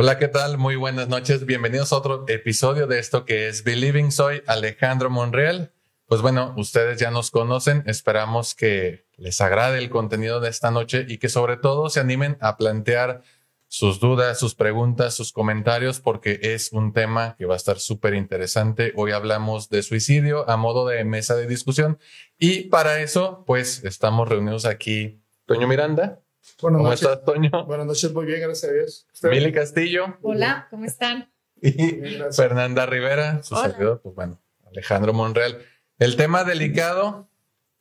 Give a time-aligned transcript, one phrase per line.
[0.00, 0.58] Hola, ¿qué tal?
[0.58, 1.44] Muy buenas noches.
[1.44, 4.12] Bienvenidos a otro episodio de esto que es Believing.
[4.12, 5.72] Soy Alejandro Monreal.
[6.06, 7.82] Pues bueno, ustedes ya nos conocen.
[7.84, 12.38] Esperamos que les agrade el contenido de esta noche y que sobre todo se animen
[12.40, 13.22] a plantear
[13.66, 18.14] sus dudas, sus preguntas, sus comentarios, porque es un tema que va a estar súper
[18.14, 18.92] interesante.
[18.94, 21.98] Hoy hablamos de suicidio a modo de mesa de discusión
[22.38, 25.20] y para eso, pues estamos reunidos aquí.
[25.44, 26.20] Toño Miranda,
[26.60, 27.02] Buenas ¿Cómo noches.
[27.02, 27.50] estás, Toño?
[27.66, 29.06] Buenas noches, muy bien, gracias a Dios.
[29.24, 31.30] Mili Castillo Hola, ¿cómo están?
[31.62, 32.32] y Bien.
[32.32, 33.70] Fernanda Rivera, su Hola.
[33.70, 35.58] servidor, pues bueno, Alejandro Monreal.
[35.98, 37.28] El tema delicado,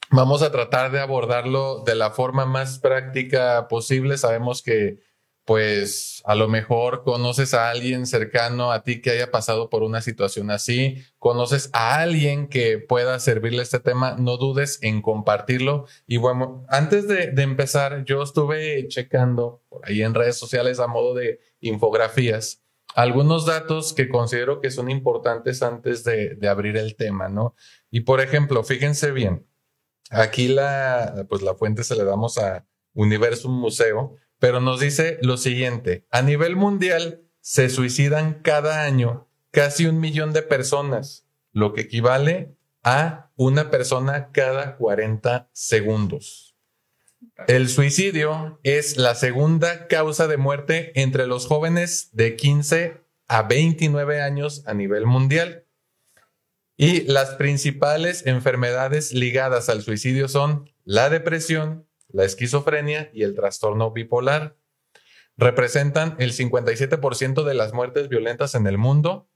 [0.10, 4.18] vamos a tratar de abordarlo de la forma más práctica posible.
[4.18, 5.00] Sabemos que,
[5.48, 10.02] pues, a lo mejor conoces a alguien cercano a ti que haya pasado por una
[10.02, 15.86] situación así, conoces a alguien que pueda servirle este tema, no dudes en compartirlo.
[16.06, 21.16] Y bueno, antes de, empezar, yo estuve checando por ahí en redes sociales a modo
[21.16, 22.62] de infografías
[22.94, 27.56] algunos datos que considero que son importantes antes de, de abrir el tema, ¿no?
[27.90, 29.48] Y por ejemplo, fíjense bien,
[30.10, 35.38] aquí la, pues la fuente se le damos a Universum Museo, pero nos dice lo
[35.38, 41.82] siguiente, a nivel mundial se suicidan cada año casi un millón de personas, lo que
[41.82, 46.56] equivale a una persona cada 40 segundos.
[47.48, 54.22] El suicidio es la segunda causa de muerte entre los jóvenes de 15 a 29
[54.22, 55.66] años a nivel mundial.
[56.76, 63.92] Y las principales enfermedades ligadas al suicidio son la depresión, la esquizofrenia y el trastorno
[63.92, 64.58] bipolar.
[65.36, 69.30] Representan el 57% de las muertes violentas en el mundo.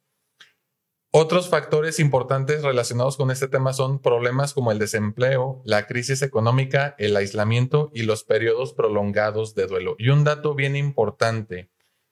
[1.14, 6.96] Otros factores importantes relacionados con este tema son problemas como el desempleo, la crisis económica,
[6.98, 9.96] el aislamiento y los periodos prolongados de duelo.
[10.00, 11.70] Y un dato bien importante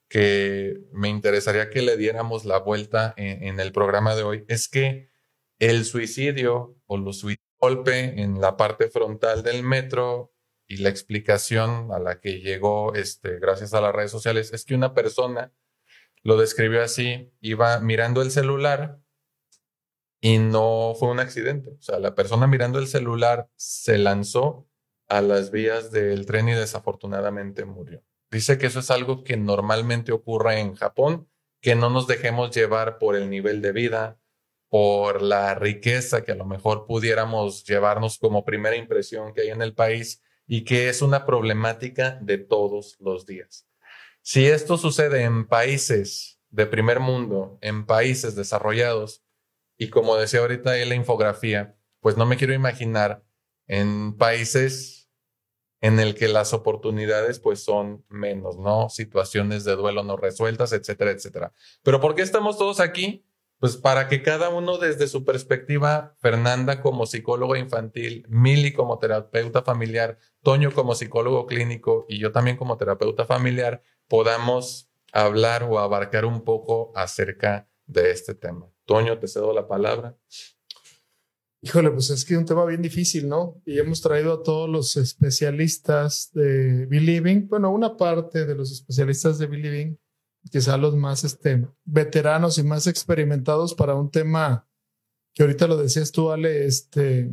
[0.10, 4.68] que me interesaría que le diéramos la vuelta en, en el programa de hoy es
[4.68, 5.10] que
[5.60, 7.24] el suicidio o los
[7.60, 10.34] golpe en la parte frontal del metro
[10.70, 14.76] y la explicación a la que llegó este, gracias a las redes sociales es que
[14.76, 15.52] una persona
[16.22, 19.00] lo describió así, iba mirando el celular
[20.22, 21.72] y no fue un accidente.
[21.72, 24.70] O sea, la persona mirando el celular se lanzó
[25.08, 28.04] a las vías del tren y desafortunadamente murió.
[28.30, 31.28] Dice que eso es algo que normalmente ocurre en Japón,
[31.62, 34.20] que no nos dejemos llevar por el nivel de vida,
[34.70, 39.64] por la riqueza que a lo mejor pudiéramos llevarnos como primera impresión que hay en
[39.64, 40.22] el país
[40.52, 43.68] y que es una problemática de todos los días.
[44.24, 49.24] Si esto sucede en países de primer mundo, en países desarrollados,
[49.78, 53.24] y como decía ahorita en la infografía, pues no me quiero imaginar
[53.68, 55.12] en países
[55.82, 58.90] en el que las oportunidades pues son menos, ¿no?
[58.90, 61.54] Situaciones de duelo no resueltas, etcétera, etcétera.
[61.84, 63.24] Pero ¿por qué estamos todos aquí?
[63.60, 69.62] Pues para que cada uno desde su perspectiva, Fernanda como psicóloga infantil, Mili como terapeuta
[69.62, 76.24] familiar, Toño como psicólogo clínico y yo también como terapeuta familiar, podamos hablar o abarcar
[76.24, 78.72] un poco acerca de este tema.
[78.86, 80.18] Toño, te cedo la palabra.
[81.62, 83.62] Híjole, pues es que es un tema bien difícil, ¿no?
[83.66, 89.38] Y hemos traído a todos los especialistas de Believing, bueno, una parte de los especialistas
[89.38, 90.00] de Believing,
[90.52, 94.68] quizá los más este, veteranos y más experimentados para un tema
[95.34, 97.30] que ahorita lo decías tú, Ale, este,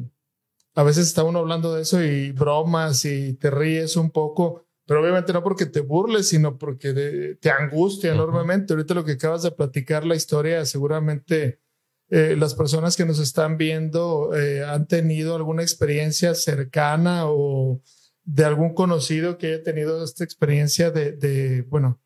[0.74, 5.00] a veces está uno hablando de eso y bromas y te ríes un poco, pero
[5.00, 8.72] obviamente no porque te burles, sino porque de- te angustia enormemente.
[8.74, 11.60] Ahorita lo que acabas de platicar, la historia, seguramente
[12.08, 17.82] eh, las personas que nos están viendo eh, han tenido alguna experiencia cercana o
[18.22, 22.00] de algún conocido que haya tenido esta experiencia de, de, bueno,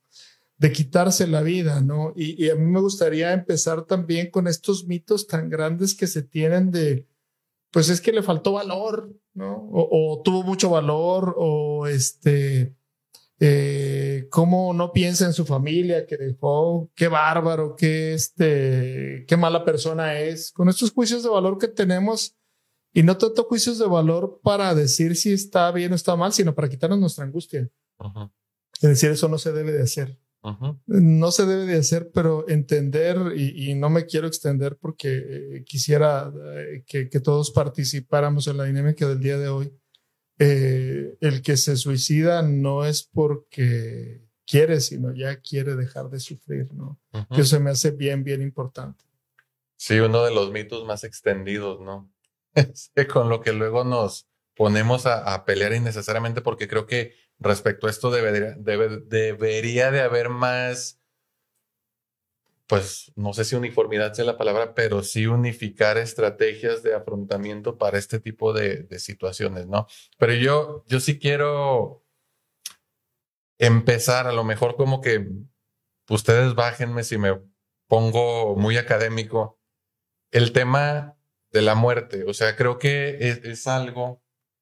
[0.61, 2.13] de quitarse la vida, ¿no?
[2.15, 6.23] Y, y a mí me gustaría empezar también con estos mitos tan grandes que se
[6.23, 7.07] tienen de,
[7.71, 9.57] pues es que le faltó valor, ¿no?
[9.73, 12.77] O, o tuvo mucho valor, o este,
[13.39, 19.65] eh, cómo no piensa en su familia que dejó, qué bárbaro, qué, este, qué mala
[19.65, 20.53] persona es.
[20.53, 22.37] Con estos juicios de valor que tenemos,
[22.93, 26.55] y no tanto juicios de valor para decir si está bien o está mal, sino
[26.55, 27.71] para quitarnos nuestra angustia.
[28.75, 30.19] Es decir, eso no se debe de hacer.
[30.87, 35.65] No se debe de hacer, pero entender, y, y no me quiero extender porque eh,
[35.65, 39.73] quisiera eh, que, que todos participáramos en la dinámica del día de hoy.
[40.39, 46.73] Eh, el que se suicida no es porque quiere, sino ya quiere dejar de sufrir,
[46.73, 46.99] ¿no?
[47.35, 49.05] Que eso me hace bien, bien importante.
[49.77, 52.11] Sí, uno de los mitos más extendidos, ¿no?
[53.13, 54.27] Con lo que luego nos
[54.57, 60.03] ponemos a, a pelear innecesariamente, porque creo que respecto a esto debería, debe- debería de
[60.03, 61.01] haber más
[62.71, 67.99] pues no sé si uniformidad sea la palabra, pero sí unificar estrategias de afrontamiento para
[67.99, 69.89] este tipo de, de situaciones, ¿no?
[70.19, 72.05] Pero yo, yo sí quiero
[73.59, 75.27] empezar, a lo mejor como que
[76.09, 77.41] ustedes bájenme si me
[77.89, 79.59] pongo muy académico,
[80.31, 81.19] el tema
[81.51, 82.23] de la muerte.
[82.25, 84.20] O sea, creo que es, algo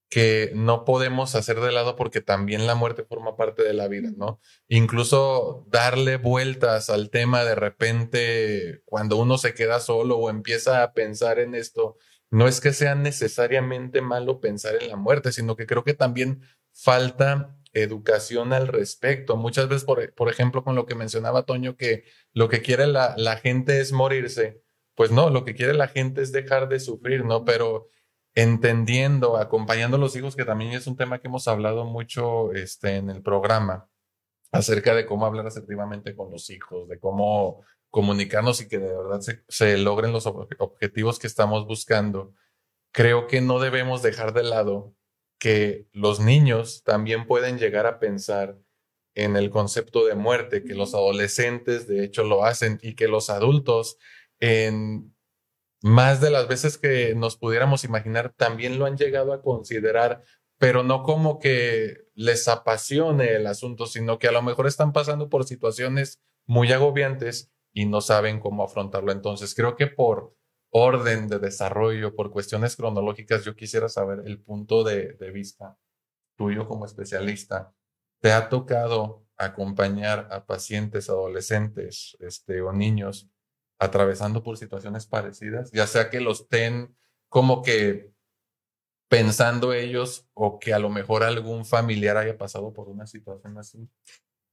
[0.09, 4.11] que no podemos hacer de lado porque también la muerte forma parte de la vida,
[4.17, 4.41] ¿no?
[4.69, 10.93] Incluso darle vueltas al tema de repente cuando uno se queda solo o empieza a
[10.93, 11.97] pensar en esto,
[12.31, 16.43] no es que sea necesariamente malo pensar en la muerte, sino que creo que también
[16.73, 19.37] falta educación al respecto.
[19.37, 23.15] Muchas veces, por, por ejemplo, con lo que mencionaba Toño, que lo que quiere la,
[23.19, 24.63] la gente es morirse
[24.99, 27.45] pues no, lo que quiere la gente es dejar de sufrir, ¿no?
[27.45, 27.87] Pero
[28.39, 32.95] entendiendo, acompañando a los hijos, que también es un tema que hemos hablado mucho este,
[32.95, 33.89] en el programa,
[34.53, 39.21] acerca de cómo hablar asertivamente con los hijos, de cómo comunicarnos y que de verdad
[39.23, 42.33] se, se logren los objetivos que estamos buscando.
[42.93, 44.95] Creo que no debemos dejar de lado
[45.41, 48.57] que los niños también pueden llegar a pensar
[49.17, 53.31] en el concepto de muerte, que los adolescentes de hecho lo hacen y que los
[53.31, 53.99] adultos
[54.39, 55.13] en
[55.83, 60.23] más de las veces que nos pudiéramos imaginar, también lo han llegado a considerar,
[60.59, 65.29] pero no como que les apasione el asunto, sino que a lo mejor están pasando
[65.29, 69.13] por situaciones muy agobiantes y no saben cómo afrontarlo.
[69.13, 70.35] Entonces, creo que por
[70.71, 75.79] orden de desarrollo, por cuestiones cronológicas, yo quisiera saber el punto de, vista
[76.37, 77.73] tuyo como especialista.
[78.21, 83.31] ¿Te ha tocado acompañar a pacientes adolescentes este, o niños
[83.79, 86.97] atravesando por situaciones parecidas, ya sea que los estén
[87.29, 88.13] como que
[89.09, 93.89] pensando ellos o que a lo mejor algún familiar haya pasado por una situación así.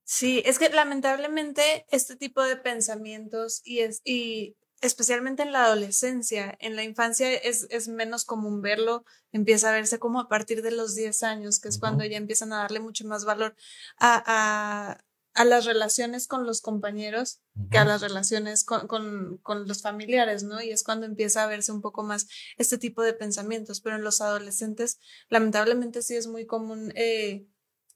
[0.04, 6.56] Sí, es que lamentablemente este tipo de pensamientos y, es, y especialmente en la adolescencia,
[6.60, 10.72] en la infancia es, es, menos común verlo, empieza a verse como a partir de
[10.72, 13.56] los 10 años, que es cuando ya empiezan a darle mucho más valor
[13.98, 15.04] a, a
[15.44, 20.62] las relaciones con los compañeros que a las relaciones con, con, con, los familiares, ¿no?
[20.62, 22.28] Y es cuando empieza a verse un poco más
[22.58, 27.46] este tipo de pensamientos, pero en los adolescentes, lamentablemente sí es muy común eh,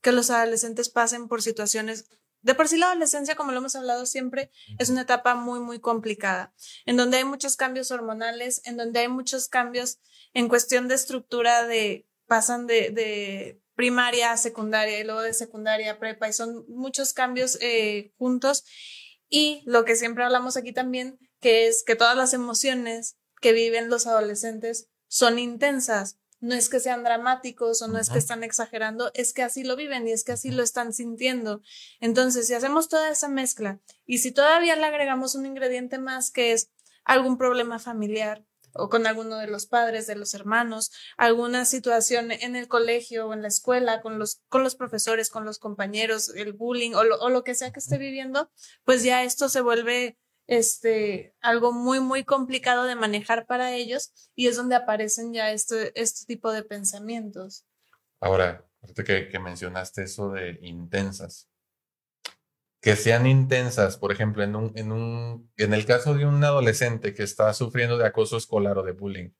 [0.01, 2.09] que los adolescentes pasen por situaciones
[2.41, 5.79] de por sí la adolescencia, como lo hemos hablado siempre, es una etapa muy, muy
[5.79, 6.53] complicada,
[6.85, 9.99] en donde hay muchos cambios hormonales, en donde hay muchos cambios
[10.33, 16.27] en cuestión de estructura de, pasan de, de primaria, secundaria y luego de secundaria prepa
[16.27, 18.65] y son muchos cambios eh, juntos.
[19.29, 23.89] Y lo que siempre hablamos aquí también, que es que todas las emociones que viven
[23.89, 26.19] los adolescentes son intensas.
[26.41, 29.77] No es que sean dramáticos o no es que están exagerando, es que así lo
[29.77, 31.61] viven y es que así lo están sintiendo.
[32.01, 36.51] Entonces, si hacemos toda esa mezcla y si todavía le agregamos un ingrediente más que
[36.51, 36.69] es
[37.05, 42.55] algún problema familiar, o con alguno de los padres, de los hermanos, alguna situación en
[42.55, 46.53] el colegio o en la escuela, con los, con los profesores, con los compañeros, el
[46.53, 48.51] bullying o lo, o lo que sea que esté viviendo,
[48.83, 50.17] pues ya esto se vuelve
[50.47, 55.91] este, algo muy, muy complicado de manejar para ellos y es donde aparecen ya este,
[55.99, 57.65] este tipo de pensamientos.
[58.19, 58.65] Ahora,
[59.05, 61.47] que, que mencionaste eso de intensas,
[62.81, 67.13] que sean intensas, por ejemplo, en, un, en, un, en el caso de un adolescente
[67.13, 69.31] que está sufriendo de acoso escolar o de bullying,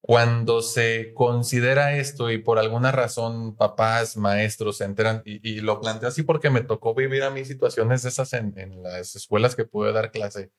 [0.00, 6.10] cuando se considera esto y por alguna razón papás, maestros se enteran, y, lo planteo
[6.10, 9.92] así porque me tocó vivir a mí situaciones esas en, en las escuelas que pude
[9.92, 10.52] dar clase,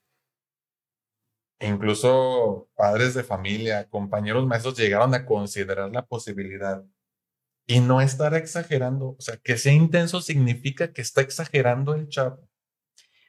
[1.59, 6.83] e incluso padres de familia, compañeros maestros llegaron a considerar la posibilidad
[7.67, 9.15] y no estar exagerando.
[9.17, 12.47] O sea, que sea intenso significa que está exagerando el chavo.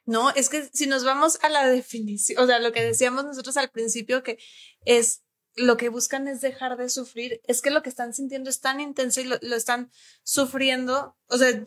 [0.05, 3.57] No, es que si nos vamos a la definición, o sea, lo que decíamos nosotros
[3.57, 4.38] al principio, que
[4.85, 5.23] es
[5.57, 8.78] lo que buscan es dejar de sufrir, es que lo que están sintiendo es tan
[8.78, 9.90] intenso y lo, están
[10.23, 11.16] sufriendo.
[11.26, 11.66] O sea,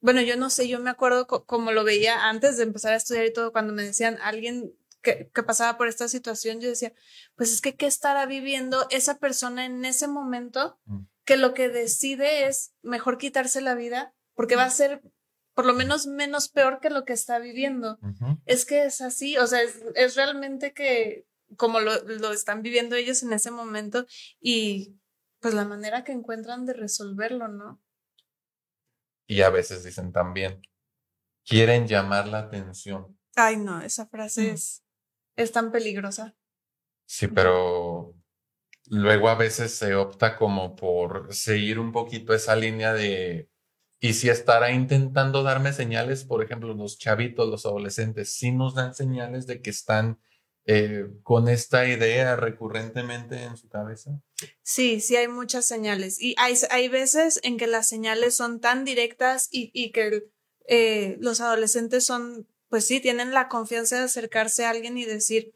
[0.00, 3.26] bueno, yo no sé, yo me acuerdo como lo veía antes de empezar a estudiar
[3.26, 4.72] y todo, cuando me decían alguien
[5.02, 6.92] que, que, pasaba por esta situación, yo decía,
[7.36, 11.68] pues es que qué estará viviendo esa persona en ese momento mm que lo que
[11.68, 15.02] decide es mejor quitarse la vida porque va a ser
[15.52, 17.98] por lo menos menos peor que lo que está viviendo.
[18.46, 19.60] Es que es así, o sea,
[19.94, 21.26] es, realmente que
[21.58, 24.06] como lo, lo, están viviendo ellos en ese momento
[24.40, 24.98] y
[25.38, 27.78] pues la manera que encuentran de resolverlo, ¿no?
[29.26, 30.62] Y a veces dicen también,
[31.44, 33.18] quieren llamar la atención.
[33.36, 34.54] Ay, no, esa frase mm.
[34.54, 34.82] es,
[35.36, 36.34] es tan peligrosa.
[37.04, 38.17] Sí, pero
[38.90, 43.48] luego a veces se opta como por seguir un poquito esa línea de
[44.00, 48.94] y si estará intentando darme señales, por ejemplo, los chavitos, los adolescentes, sí nos dan
[48.94, 50.20] señales de que están
[50.66, 54.20] eh, con esta idea recurrentemente en su cabeza?
[54.62, 56.20] Sí, sí hay muchas señales.
[56.20, 60.30] Y hay, hay veces en que las señales son tan directas y, y que
[60.68, 65.54] eh, los adolescentes son, pues sí, tienen la confianza de acercarse a alguien y decir,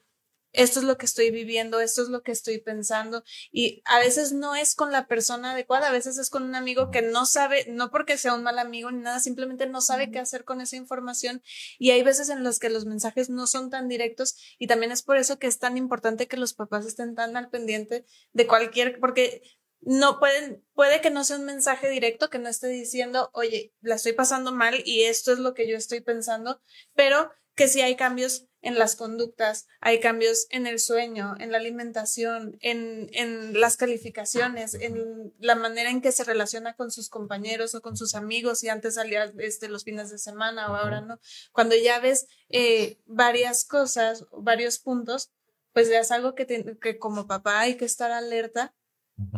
[0.52, 3.24] esto es lo que estoy viviendo, esto es lo que estoy pensando.
[3.50, 6.90] Y a veces no es con la persona adecuada, a veces es con un amigo
[6.90, 10.18] que no sabe, no porque sea un mal amigo ni nada, simplemente no sabe qué
[10.18, 11.42] hacer con esa información.
[11.78, 15.02] Y hay veces en las que los mensajes no son tan directos y también es
[15.02, 18.98] por eso que es tan importante que los papás estén tan al pendiente de cualquier,
[19.00, 19.42] porque
[19.82, 23.96] no pueden, puede que no sea un mensaje directo que no esté diciendo, oye, la
[23.96, 26.60] estoy pasando mal y esto es lo que yo estoy pensando,
[26.94, 31.58] pero que sí hay cambios en las conductas, hay cambios en el sueño, en la
[31.58, 37.74] alimentación, en, en las calificaciones, en la manera en que se relaciona con sus compañeros
[37.74, 41.18] o con sus amigos y antes salía este, los fines de semana o ahora no.
[41.50, 45.32] Cuando ya ves eh, varias cosas, varios puntos,
[45.72, 46.46] pues ya es algo que,
[46.80, 48.74] que como papá hay que estar alerta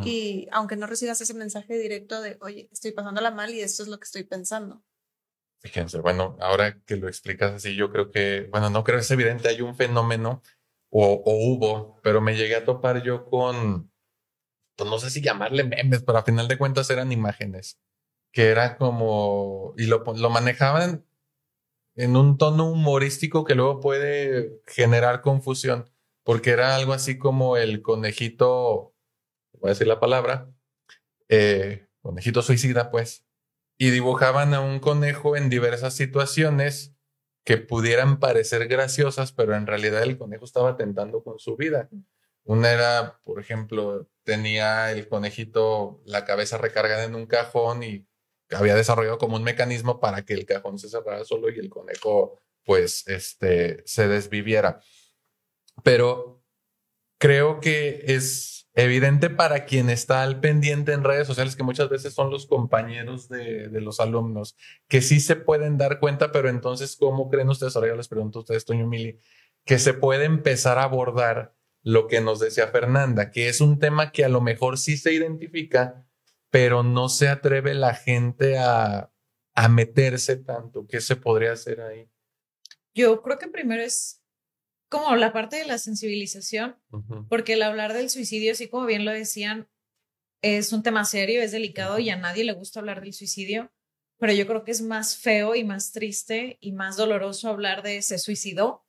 [0.03, 3.89] y aunque no recibas ese mensaje directo de, oye, estoy pasándola mal y esto es
[3.89, 4.83] lo que estoy pensando.
[5.65, 9.09] Fíjense, bueno, ahora que lo explicas así, yo creo que, bueno, no creo que es
[9.09, 10.43] evidente, hay un fenómeno
[10.91, 13.91] o, hubo, pero me llegué a topar yo con,
[14.75, 17.79] pues no sé si llamarle memes, pero a final de cuentas eran imágenes,
[18.31, 21.03] que era como, y lo, lo manejaban
[21.95, 25.89] en un tono humorístico que luego puede generar confusión,
[26.23, 28.93] porque era algo así como el conejito,
[29.53, 30.47] voy a decir la palabra,
[31.27, 33.24] eh, conejito suicida, pues,
[33.77, 36.95] y dibujaban a un conejo en diversas situaciones
[37.43, 41.89] que pudieran parecer graciosas, pero en realidad el conejo estaba atentando con su vida.
[42.43, 48.07] Una era, por ejemplo, tenía el conejito la cabeza recargada en un cajón y
[48.49, 52.39] había desarrollado como un mecanismo para que el cajón se cerrara solo y el conejo,
[52.63, 54.79] pues, este, se desviviera.
[55.83, 56.43] Pero
[57.17, 62.13] creo que es evidente para quien está al pendiente en redes sociales, que muchas veces
[62.13, 67.29] son los compañeros de, los alumnos, que sí se pueden dar cuenta, pero entonces, ¿cómo
[67.29, 67.75] creen ustedes?
[67.75, 69.17] Ahora yo les pregunto a ustedes, Toño Mili,
[69.63, 74.11] que se puede empezar a abordar lo que nos decía Fernanda, que es un tema
[74.11, 76.05] que a lo mejor sí se identifica,
[76.49, 79.11] pero no se atreve la gente a,
[79.53, 80.85] a meterse tanto.
[80.87, 82.09] ¿Qué se podría hacer ahí?
[82.93, 84.21] Yo creo que primero es
[84.89, 86.77] como la parte de la sensibilización,
[87.29, 89.67] porque el hablar del suicidio, así como bien lo decían,
[90.41, 93.71] es un tema serio, es delicado y a nadie le gusta hablar del suicidio,
[94.17, 98.01] pero yo creo que es más feo y más triste y más doloroso hablar de
[98.01, 98.85] se suicidó,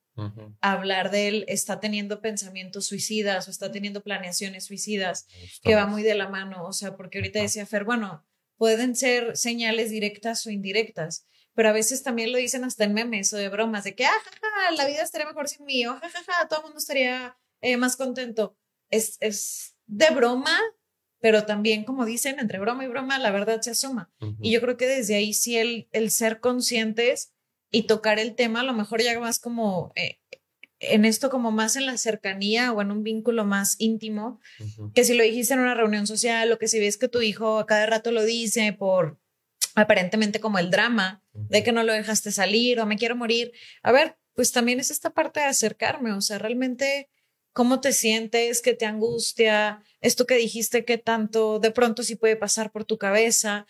[0.60, 5.26] hablar de él está teniendo pensamientos suicidas o está teniendo planeaciones suicidas,
[5.62, 8.24] que va muy de la mano, o sea, porque ahorita decía Fer, bueno,
[8.56, 11.26] pueden ser señales directas o indirectas
[11.56, 14.12] pero a veces también lo dicen hasta en memes o de bromas, de que, ah,
[14.76, 18.56] la vida estaría mejor sin mí, o jajaja, todo el mundo estaría eh, más contento.
[18.90, 20.60] Es, es de broma,
[21.18, 24.12] pero también, como dicen, entre broma y broma, la verdad se asoma.
[24.40, 27.32] Y yo creo que desde ahí sí el, el ser conscientes
[27.70, 30.20] y tocar el tema, a lo mejor ya más como eh,
[30.78, 34.40] en esto, como más en la cercanía o en un vínculo más íntimo,
[34.94, 37.58] que si lo dijiste en una reunión social o que si ves que tu hijo
[37.58, 39.18] a cada rato lo dice por
[39.76, 43.52] aparentemente como el drama de que no lo dejaste salir o me quiero morir.
[43.82, 47.10] A ver, pues también es esta parte de acercarme, o sea, realmente
[47.52, 52.36] cómo te sientes, qué te angustia, esto que dijiste, qué tanto de pronto sí puede
[52.36, 53.66] pasar por tu cabeza.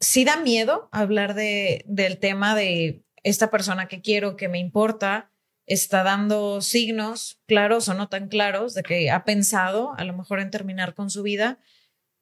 [0.00, 5.30] Sí da miedo hablar de, del tema de esta persona que quiero, que me importa,
[5.66, 10.40] está dando signos claros o no tan claros de que ha pensado a lo mejor
[10.40, 11.58] en terminar con su vida,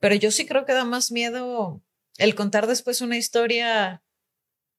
[0.01, 1.83] pero yo sí creo que da más miedo
[2.19, 4.03] el contar después una historia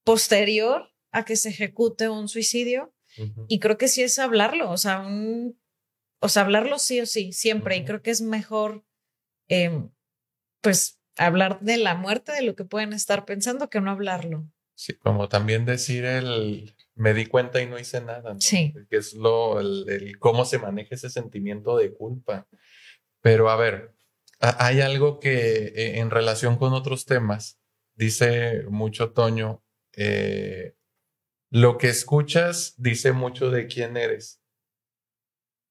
[0.04, 2.94] posterior a que se ejecute un suicidio.
[3.48, 5.58] Y creo que sí es hablarlo, o sea, un,
[6.20, 7.78] o sea, hablarlo sí o sí, siempre.
[7.78, 8.84] Y creo que es mejor,
[9.48, 9.90] em,
[10.60, 14.46] pues, hablar de la muerte, de lo que pueden estar pensando, que no hablarlo.
[14.74, 18.36] Sí, como también decir el me di cuenta y no hice nada.
[18.40, 18.74] Sí.
[18.90, 22.48] Que es lo, el, cómo se maneja ese sentimiento de culpa.
[23.22, 23.95] Pero a ver,
[24.50, 27.60] hay algo que eh, en relación con otros temas,
[27.96, 30.76] dice mucho Toño, eh,
[31.52, 34.42] lo que escuchas dice mucho de quién eres.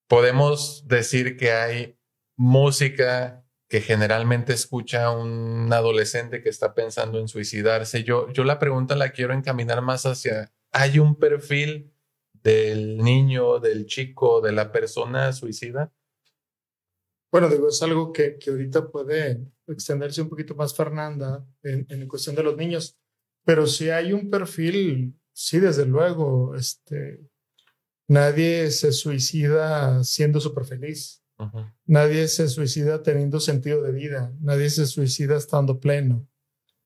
[0.09, 1.99] Podemos decir que hay
[2.37, 8.05] música que generalmente escucha un adolescente que está pensando en suicidarse.
[8.05, 11.93] Yo, yo la pregunta la quiero encaminar más hacia, ¿hay un perfil
[12.33, 15.93] del niño, del chico, de la persona suicida?
[17.35, 22.07] Bueno, digo, es algo que, que ahorita puede extenderse un poquito más Fernanda en, en
[22.07, 22.97] cuestión de los niños,
[23.45, 27.29] pero si hay un perfil, sí, desde luego, este,
[28.07, 31.25] nadie se suicida siendo súper feliz.
[31.87, 36.29] Nadie se suicida teniendo sentido de vida, nadie se suicida estando pleno.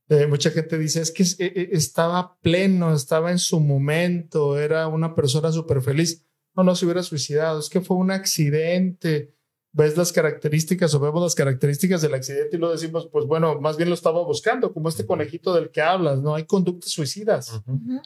[0.09, 4.89] Eh, mucha gente dice, es que eh, eh, estaba pleno, estaba en su momento, era
[4.89, 6.27] una persona súper feliz.
[6.57, 9.35] No, no se hubiera suicidado, es que fue un accidente.
[9.73, 13.77] Ves las características o vemos las características del accidente y lo decimos, pues bueno, más
[13.77, 16.35] bien lo estaba buscando, como este conejito del que hablas, ¿no?
[16.35, 17.63] Hay conductas suicidas,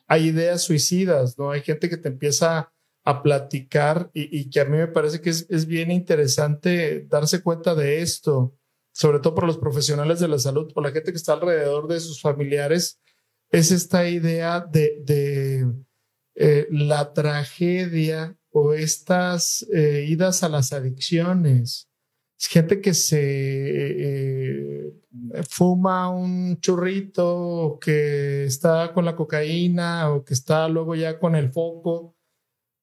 [0.06, 1.50] hay ideas suicidas, ¿no?
[1.52, 2.72] Hay gente que te empieza
[3.04, 7.74] a platicar y, que a mí me parece que es, es bien interesante darse cuenta
[7.74, 8.54] de esto
[8.92, 11.98] sobre todo por los profesionales de la salud, por la gente que está alrededor de
[12.00, 13.00] sus familiares,
[13.50, 15.66] es esta idea de, de
[16.34, 21.88] eh, la tragedia o estas eh, idas a las adicciones.
[22.38, 24.92] Es gente que se eh,
[25.48, 31.52] fuma un churrito, que está con la cocaína o que está luego ya con el
[31.52, 32.16] foco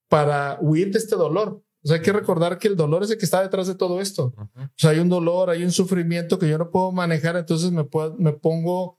[0.09, 1.63] para huir de este dolor.
[1.83, 4.01] O sea, hay que recordar que el dolor es el que está detrás de todo
[4.01, 4.33] esto.
[4.37, 7.85] O sea, hay un dolor, hay un sufrimiento que yo no puedo manejar, entonces me,
[7.85, 8.98] puedo, me pongo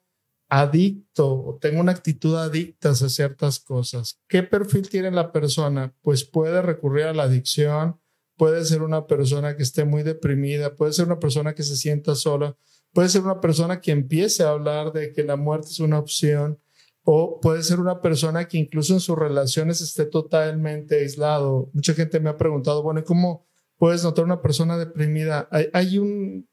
[0.50, 4.20] adicto o tengo una actitud adicta a ciertas cosas.
[4.28, 5.94] ¿Qué perfil tiene la persona?
[6.02, 7.98] Pues puede recurrir a la adicción,
[8.36, 12.14] puede ser una persona que esté muy deprimida, puede ser una persona que se sienta
[12.16, 12.56] sola,
[12.92, 16.58] puede ser una persona que empiece a hablar de que la muerte es una opción,
[17.04, 21.70] o puede ser una persona que incluso en sus relaciones esté totalmente aislado.
[21.72, 25.48] Mucha gente me ha preguntado, bueno, ¿cómo puedes notar una persona deprimida?
[25.72, 26.48] Hay, un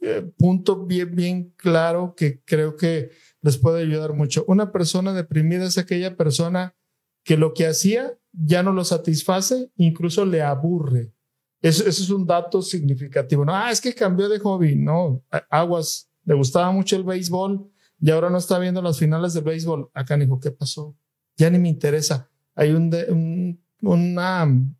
[0.00, 3.10] eh, punto bien, bien claro que creo que
[3.42, 4.44] les puede ayudar mucho.
[4.46, 6.74] Una persona deprimida es aquella persona
[7.24, 11.12] que lo que hacía ya no lo satisface, incluso le aburre.
[11.62, 13.44] Eso, es un dato significativo.
[13.44, 14.76] No, ah, es que cambió de hobby.
[14.76, 19.44] No, aguas, le gustaba mucho el béisbol y ahora no está viendo las finales del
[19.44, 19.90] béisbol.
[19.92, 20.96] Acá dijo, ¿qué pasó?
[21.36, 22.30] Ya ni me interesa.
[22.54, 22.90] Hay un,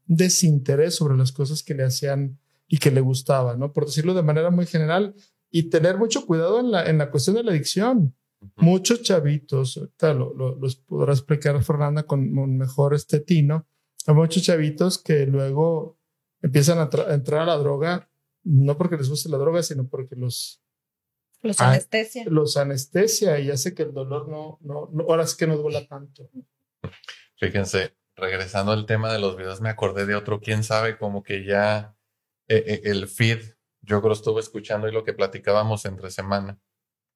[0.07, 3.73] desinterés sobre las cosas que le hacían y que le gustaban, ¿no?
[3.73, 5.15] Por decirlo de manera muy general
[5.51, 8.15] y tener mucho cuidado en la cuestión de la adicción.
[8.57, 13.67] Muchos chavitos, ahorita lo, los podrá explicar Fernanda con un mejor estetino,
[14.07, 15.99] hay muchos chavitos que luego
[16.41, 18.11] empiezan a, a entrar a la droga,
[18.45, 20.63] no porque les guste la droga, sino porque los
[21.43, 22.25] los ah, anestesia.
[22.27, 26.31] Los anestesia y hace que el dolor no, no, ahora es que no duela tanto.
[27.37, 31.45] Fíjense, regresando al tema de los videos, me acordé de otro, quién sabe, como que
[31.45, 31.97] ya
[32.49, 33.41] eh, eh, el feed,
[33.81, 36.61] yo creo estuve escuchando y lo que platicábamos entre semana,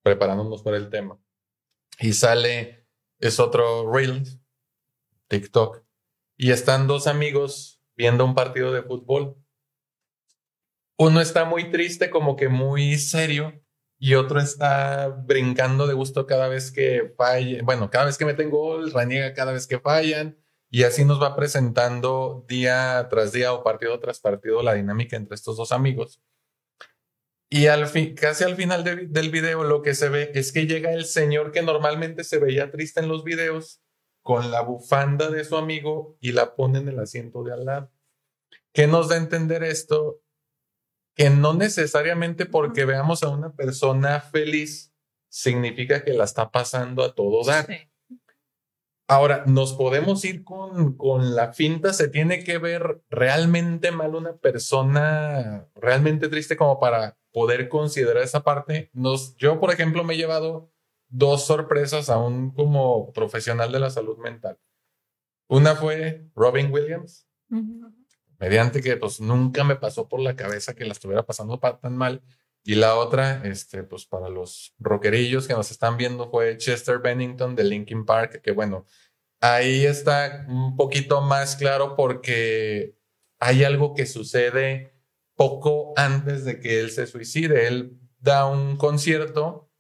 [0.05, 1.19] preparándonos para el tema.
[1.99, 2.87] Y sale,
[3.19, 4.23] es otro reel,
[5.29, 5.83] TikTok,
[6.37, 9.37] y están dos amigos viendo un partido de fútbol.
[10.99, 13.64] Uno está muy triste, como que muy serio,
[13.99, 18.51] y otro está brincando de gusto cada vez que falle, bueno, cada vez que meten
[18.51, 20.38] gol, reniega cada vez que fallan,
[20.71, 25.35] y así nos va presentando día tras día o partido tras partido la dinámica entre
[25.35, 26.21] estos dos amigos.
[27.55, 30.93] Y al fin, casi al final del video lo que se ve es que llega
[30.93, 33.81] el señor que normalmente se veía triste en los videos
[34.25, 37.93] con la bufanda de su amigo y la pone en el asiento de al lado.
[38.73, 40.21] ¿Qué nos da a entender esto?
[41.14, 44.93] que no necesariamente porque veamos a una persona feliz
[45.29, 47.69] significa que la está pasando a todo dar.
[49.07, 54.37] Ahora, nos podemos ir con, con la finta, se tiene que ver realmente mal una
[54.38, 58.90] persona, realmente triste como para poder considerar esa parte.
[58.92, 60.70] Nos, yo, por ejemplo, me he llevado
[61.09, 64.57] dos sorpresas aún como profesional de la salud mental.
[65.49, 67.27] Una fue Robin Williams
[68.38, 72.23] mediante que pues nunca me pasó por la cabeza que la estuviera pasando tan mal.
[72.62, 77.57] Y la otra, este, pues para los rockerillos que nos están viendo fue Chester Bennington
[77.57, 78.87] de Linkin Park, que bueno,
[79.40, 82.97] ahí está un poquito más claro porque
[83.40, 84.94] hay algo que sucede
[85.35, 87.66] poco antes de que él se suicide.
[87.66, 89.70] Él da un concierto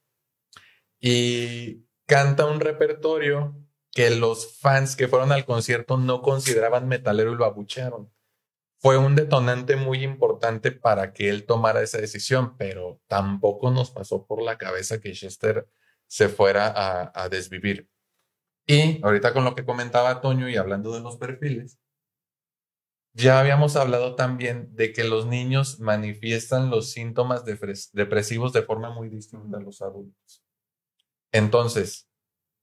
[1.00, 3.56] y canta un repertorio
[3.90, 8.14] que los fans que fueron al concierto no consideraban metalero y lo abuchearon
[8.84, 14.26] fue un detonante muy importante para que él tomara esa decisión, pero tampoco nos pasó
[14.26, 15.66] por la cabeza que Chester
[16.06, 17.88] se fuera a, desvivir.
[18.66, 21.78] Y ahorita con lo que comentaba Toño y hablando de los perfiles,
[23.14, 29.08] ya habíamos hablado también de que los niños manifiestan los síntomas depresivos de forma muy
[29.08, 30.44] distinta a los adultos.
[31.32, 32.08] Entonces,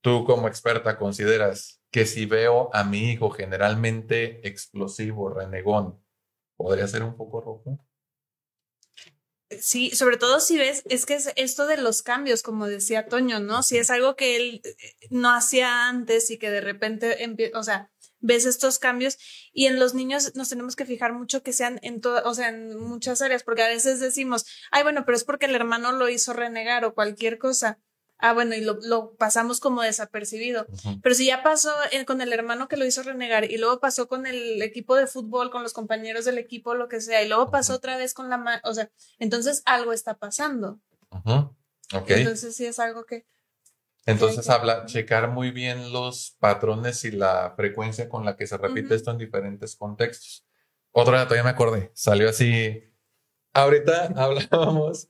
[0.02, 6.02] tú como experta consideras que si veo a mi hijo generalmente explosivo, renegón,
[6.58, 7.80] podría ser un poco rojo.
[9.60, 13.42] Sí, sobre todo si ves, es que es esto de los cambios, como decía Toño,
[13.42, 13.64] ¿no?
[13.64, 14.76] Si es algo que él eh,
[15.10, 17.18] no hacía antes y que de repente,
[17.54, 19.18] o sea, ves estos cambios
[19.52, 22.50] y en los niños nos tenemos que fijar mucho que sean en todas, o sea,
[22.50, 26.08] en muchas áreas, porque a veces decimos, ay, bueno, pero es porque el hermano lo
[26.10, 27.80] hizo renegar o cualquier cosa.
[28.24, 30.68] Ah, bueno, y lo, lo pasamos como desapercibido.
[31.02, 34.08] Pero si ya pasó eh, con el hermano que lo hizo renegar y luego pasó
[34.08, 37.50] con el equipo de fútbol, con los compañeros del equipo, lo que sea, y luego
[37.50, 38.62] pasó otra vez con la...
[38.64, 40.80] O sea, entonces algo está pasando.
[41.92, 43.26] Entonces sí es algo que...
[44.06, 48.96] Entonces habla, checar muy bien los patrones y la frecuencia con la que se repite
[48.96, 50.46] esto en diferentes contextos.
[50.92, 52.84] Otra, todavía me acordé, salió así.
[53.54, 55.10] Ahorita hablábamos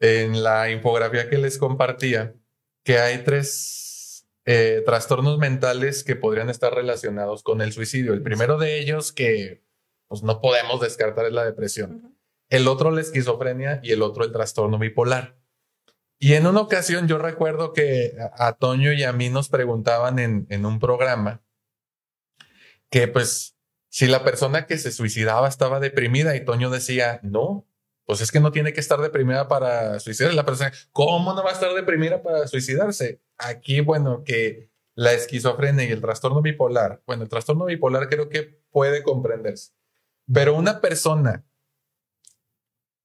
[0.00, 2.34] en la infografía que les compartía
[2.82, 8.12] que hay tres eh, trastornos mentales que podrían estar relacionados con el suicidio.
[8.12, 9.62] El primero de ellos que
[10.08, 12.18] pues, no podemos descartar es la depresión.
[12.48, 15.38] El otro la esquizofrenia y el otro el trastorno bipolar.
[16.24, 20.64] Y en una ocasión yo recuerdo que a Toño y a mí nos preguntaban en,
[20.64, 21.42] un programa
[22.90, 23.56] que pues
[23.88, 27.66] si la persona que se suicidaba estaba deprimida y Toño decía, no,
[28.04, 30.36] pues es que no tiene que estar deprimida para suicidarse.
[30.36, 33.20] La persona, ¿cómo no va a estar deprimida para suicidarse?
[33.36, 38.62] Aquí, bueno, que la esquizofrenia y el trastorno bipolar, bueno, el trastorno bipolar creo que
[38.70, 39.72] puede comprenderse,
[40.32, 41.44] pero una persona,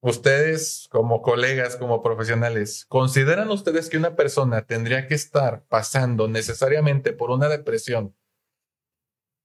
[0.09, 7.13] ustedes como colegas, como profesionales, ¿consideran ustedes que una persona tendría que estar pasando necesariamente
[7.13, 8.15] por una depresión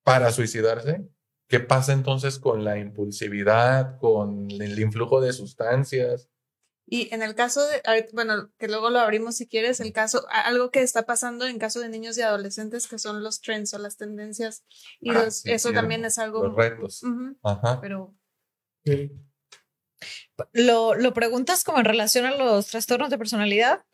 [0.05, 1.09] para suicidarse?
[1.49, 6.31] ¿Qué pasa entonces con la impulsividad, con el influjo de sustancias?
[6.87, 10.71] Y en el caso de, bueno, que luego lo abrimos si quieres, el caso, algo
[10.71, 13.97] que está pasando en caso de niños y adolescentes que son los trends o las
[13.97, 14.65] tendencias,
[15.01, 16.47] y ah, eso también es algo.
[16.47, 17.03] Los retos.
[17.43, 17.81] Ajá.
[17.81, 18.15] Pero.
[20.53, 23.85] ¿Lo, ¿Lo preguntas como en relación a los trastornos de personalidad?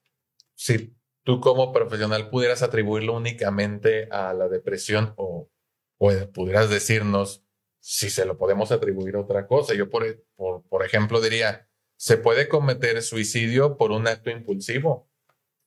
[0.55, 5.51] Si tú como profesional pudieras atribuirlo únicamente a la depresión o,
[5.99, 7.45] o pudieras decirnos
[7.81, 9.75] si se lo podemos atribuir a otra cosa.
[9.75, 10.05] Yo, por,
[10.37, 15.09] por, por ejemplo, diría, ¿se puede cometer suicidio por un acto impulsivo?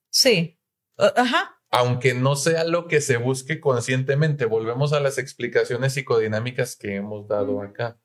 [0.10, 0.60] Sí.
[0.98, 1.58] Ajá.
[1.70, 7.28] Aunque no sea lo que se busque conscientemente, volvemos a las explicaciones psicodinámicas que hemos
[7.28, 7.98] dado acá.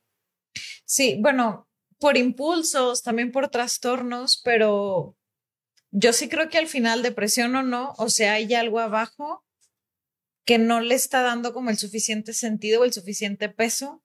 [0.85, 5.16] Sí, bueno, por impulsos, también por trastornos, pero
[5.90, 9.44] yo sí creo que al final, depresión o no, o sea, hay algo abajo
[10.44, 14.02] que no le está dando como el suficiente sentido o el suficiente peso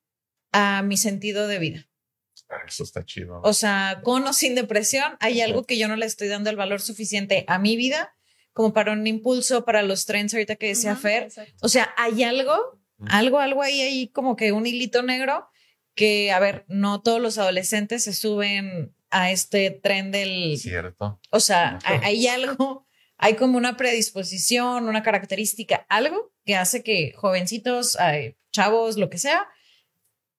[0.52, 1.90] a mi sentido de vida.
[2.50, 3.40] Ah, eso está chido.
[3.44, 6.56] O sea, con o sin depresión, hay algo que yo no le estoy dando el
[6.56, 8.16] valor suficiente a mi vida
[8.54, 11.30] como para un impulso, para los trends ahorita que decía Fer.
[11.62, 15.48] O sea, hay algo, algo, algo ahí, ahí como que un hilito negro
[15.96, 20.58] que, a ver, no todos los adolescentes se suben a este tren del...
[20.58, 21.20] Cierto.
[21.30, 22.88] O sea, hay algo
[23.22, 27.96] hay como una predisposición, una característica, algo que hace que jovencitos,
[28.52, 29.48] chavos, lo que sea,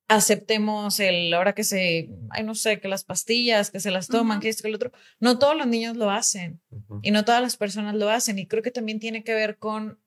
[0.08, 4.40] aceptemos el ahora que se, ay, no sé, que las pastillas, que se las toman,
[4.40, 4.90] que esto, que el otro.
[5.20, 6.60] No todos los niños lo hacen
[7.02, 8.40] y no todas las personas lo hacen.
[8.40, 10.00] Y creo que también tiene que ver con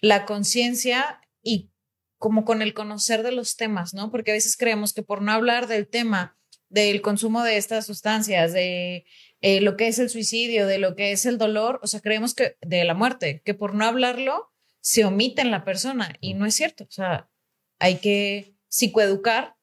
[0.00, 1.72] la conciencia y
[2.18, 4.10] como con el conocer de los temas, ¿no?
[4.10, 6.36] Porque a veces creemos que por no hablar del tema
[6.68, 9.04] del consumo de estas sustancias, de
[9.40, 12.34] eh, lo que es el suicidio, de lo que es el dolor, o sea, creemos
[12.34, 16.46] que de la muerte, que por no hablarlo se omite en la persona y no
[16.46, 17.30] es cierto, o sea,
[17.78, 19.56] hay que psicoeducar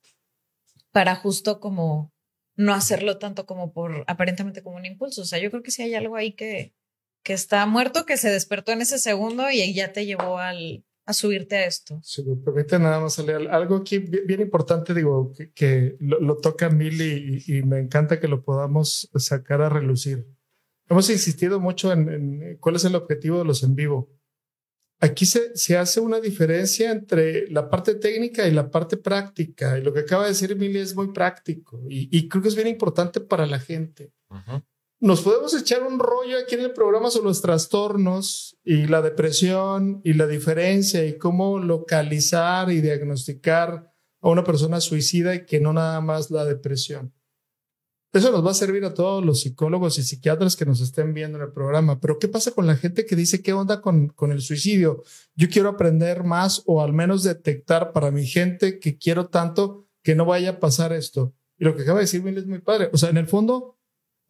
[0.92, 2.14] para justo como
[2.56, 5.82] no hacerlo tanto como por aparentemente como un impulso, o sea, yo creo que sí
[5.82, 6.74] hay algo ahí que,
[7.24, 11.14] que está muerto, que se despertó en ese segundo y ya te llevó al, a
[11.14, 12.00] subirte a esto.
[12.04, 17.02] Si me permite nada más salir algo aquí bien, importante, digo, que, lo, toca Mil
[17.02, 20.26] y, me encanta que lo podamos sacar a relucir.
[20.90, 24.10] Hemos insistido mucho en, cuál es el objetivo de los en vivo.
[25.00, 29.78] Aquí se, se, hace una diferencia entre la parte técnica y la parte práctica.
[29.78, 32.68] Y lo que acaba de decir Mili es muy práctico y, creo que es bien
[32.68, 34.14] importante para la gente
[35.04, 40.00] nos podemos echar un rollo aquí en el programa sobre los trastornos y la depresión
[40.06, 45.74] y la diferencia y cómo localizar y diagnosticar a una persona suicida y que no
[45.74, 47.14] nada más la depresión.
[48.14, 51.38] Eso nos va a servir a todos los psicólogos y psiquiatras que nos estén viendo
[51.38, 52.00] en el programa.
[52.00, 55.04] Pero ¿qué pasa con la gente que dice qué onda con, con el suicidio?
[55.36, 60.16] Yo quiero aprender más o al menos detectar para mi gente que quiero tanto que
[60.16, 61.34] no vaya a pasar esto.
[61.58, 62.90] Y lo que acaba de decir es muy padre.
[62.94, 63.78] O sea, en el fondo,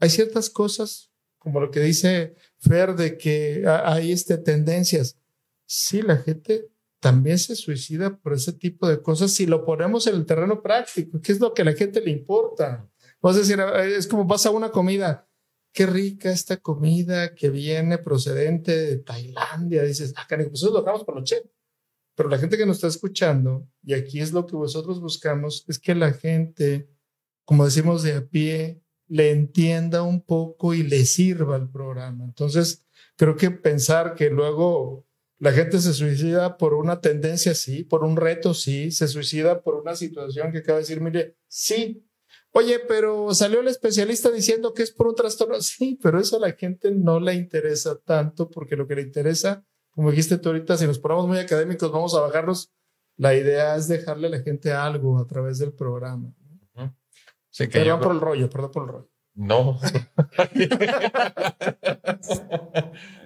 [0.04, 5.18] hay ciertas cosas, como lo que dice Fer, de que hay este, tendencias.
[5.66, 6.68] Sí, la gente
[7.00, 11.22] también se suicida por ese tipo de cosas si lo ponemos en el terreno práctico,
[11.22, 12.86] que es lo que a la gente le importa.
[13.22, 13.58] Vas a decir,
[13.98, 15.26] es como vas a una comida,
[15.72, 19.84] qué rica esta comida que viene procedente de Tailandia.
[19.84, 21.44] Dices, ah, cariño, pues lo dejamos por noche.
[22.13, 25.80] Pero la gente que nos está escuchando, y aquí es lo que vosotros buscamos, es
[25.80, 26.89] que la gente,
[27.46, 28.83] como decimos de a pie,
[29.13, 32.26] le entienda un poco y le sirva el programa.
[32.26, 32.84] Entonces,
[33.15, 35.06] creo que pensar que luego
[35.38, 39.76] la gente se suicida por una tendencia, sí, por un reto, sí, se suicida por
[39.76, 42.04] una situación que acaba de decir, mire, sí.
[42.54, 45.62] Oye, pero salió el especialista diciendo que es por un trastorno.
[45.62, 49.63] Sí, pero eso a la gente no le interesa tanto porque lo que le interesa,
[49.91, 52.71] como dijiste tú ahorita, si nos ponemos muy académicos, vamos a bajarlos.
[53.17, 56.34] La idea es dejarle a la gente algo a través del programa.
[57.54, 59.10] Sí, que perdón por el rollo, perdón por el rollo.
[59.36, 59.80] No.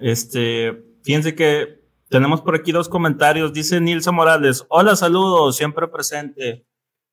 [0.02, 3.54] este, fíjense que tenemos por aquí dos comentarios.
[3.54, 6.66] Dice Nilsa Morales, hola, saludos, siempre presente.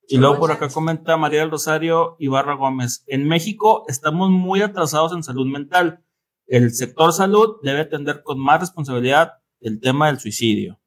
[0.09, 3.05] Y luego por acá comenta María del Rosario Ibarra Gómez.
[3.07, 6.03] En México estamos muy atrasados en salud mental.
[6.47, 10.81] El sector salud debe atender con más responsabilidad el tema del suicidio.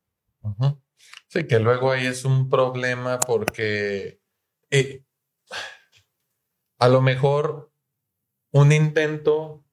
[1.29, 4.21] Sí, que luego ahí es un problema porque
[4.71, 5.05] eh,
[6.79, 7.73] a lo mejor
[8.53, 9.65] un intento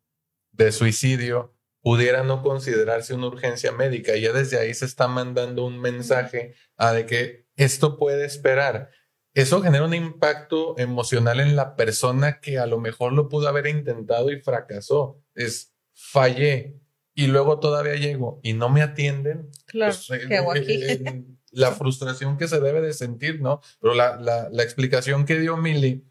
[0.52, 4.15] de suicidio pudiera no considerarse una urgencia médica.
[4.15, 8.89] Ya desde ahí se está mandando un mensaje a de que esto puede esperar.
[9.34, 13.68] Eso genera un impacto emocional en la persona que a lo mejor lo pudo haber
[13.68, 15.22] intentado y fracasó.
[15.36, 16.80] Es fallé
[17.13, 19.52] y luego todavía llego y no me atienden.
[19.68, 20.82] Claro, pues, ¿qué hago aquí?
[21.52, 23.62] la frustración que se debe de sentir, ¿no?
[23.80, 26.04] Pero la, la, la explicación que dio Milly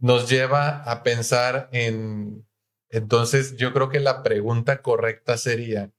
[0.00, 2.46] nos lleva a pensar en,
[2.88, 5.92] entonces yo creo que la pregunta correcta sería,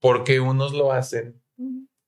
[0.00, 1.42] ¿por qué unos lo hacen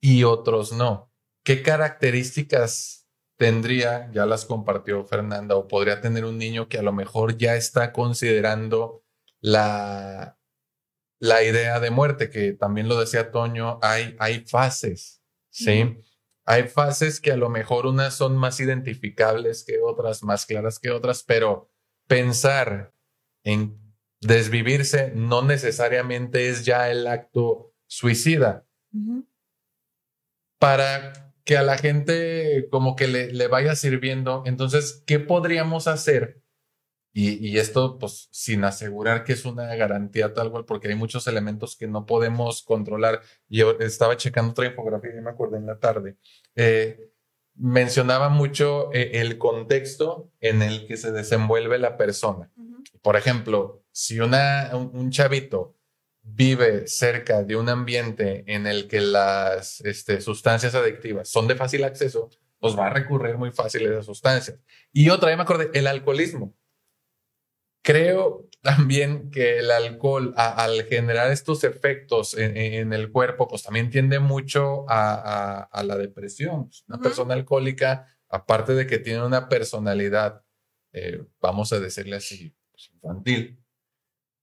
[0.01, 1.11] y otros no?
[1.44, 3.07] ¿Qué características
[3.38, 7.55] tendría, ya las compartió Fernanda, o podría tener un niño que a lo mejor ya
[7.55, 9.05] está considerando
[9.40, 10.37] la,
[11.20, 15.98] la idea de muerte, que también lo decía Toño, hay, hay fases, ¿sí?
[16.50, 20.90] Hay fases que a lo mejor unas son más identificables que otras, más claras que
[20.90, 21.70] otras, pero
[22.06, 22.94] pensar
[23.44, 23.78] en
[24.22, 28.66] desvivirse no necesariamente es ya el acto suicida.
[30.58, 36.42] Para que a la gente como que le, le, vaya sirviendo, entonces, ¿qué podríamos hacer
[37.20, 41.76] y, esto, pues, sin asegurar que es una garantía tal cual, porque hay muchos elementos
[41.76, 43.22] que no podemos controlar.
[43.48, 46.16] Yo estaba checando otra infografía y me acuerdo en la tarde.
[46.54, 47.11] Eh,
[47.57, 52.52] mencionaba mucho eh, el contexto en el que se desenvuelve la persona.
[53.02, 55.74] Por ejemplo, si una, un, chavito
[56.22, 61.83] vive cerca de un ambiente en el que las este, sustancias adictivas son de fácil
[61.83, 64.61] acceso, pues va a recurrir muy fácil a esas sustancias.
[64.92, 66.54] Y otra, ya me acordé, el alcoholismo.
[67.83, 74.19] Creo también que el alcohol, al generar estos efectos en, el cuerpo, pues también tiende
[74.19, 76.67] mucho a, la depresión.
[76.67, 80.45] Pues, una persona alcohólica, aparte de que tiene una personalidad,
[80.93, 83.64] eh, vamos a decirle así, pues, infantil,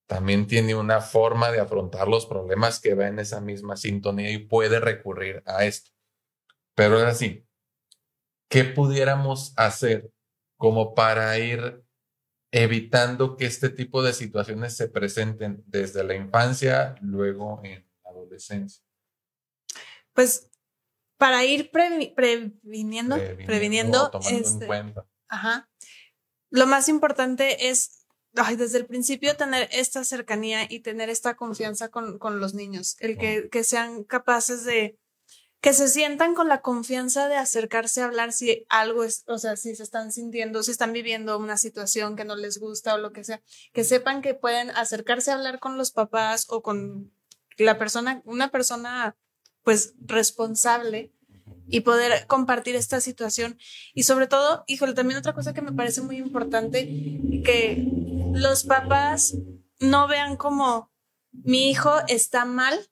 [0.08, 4.39] también tiene una forma de afrontar los problemas que va en esa misma sintonía y
[4.39, 5.91] puede recurrir a esto.
[6.76, 7.45] Pero es así,
[8.50, 10.12] ¿qué pudiéramos hacer
[10.58, 11.85] como para ir
[12.57, 18.81] evitando que este tipo de situaciones se presenten desde la infancia, luego en la adolescencia?
[20.13, 20.49] Pues
[21.17, 24.69] para ir previniendo, previniendo, este,
[25.27, 25.69] Ajá.
[26.49, 28.05] Lo más importante es
[28.57, 33.17] desde el principio tener esta cercanía y tener esta confianza con, con los niños, el
[33.17, 34.97] que, que sean capaces de,
[35.65, 39.56] que se sientan con la confianza de acercarse a hablar si algo es, o sea,
[39.56, 43.12] si se están sintiendo, si están viviendo una situación que no les gusta o lo
[43.12, 43.41] que sea,
[43.73, 47.12] que sepan que pueden acercarse a hablar con los papás o con
[47.58, 49.17] la persona, una persona
[49.63, 51.12] pues responsable
[51.67, 53.58] y poder compartir esta situación.
[53.95, 56.86] Y sobre todo, híjole, también otra cosa que me parece muy importante,
[57.43, 57.88] que
[58.36, 59.34] los papás
[59.80, 60.91] no vean como
[61.32, 62.88] mi hijo está mal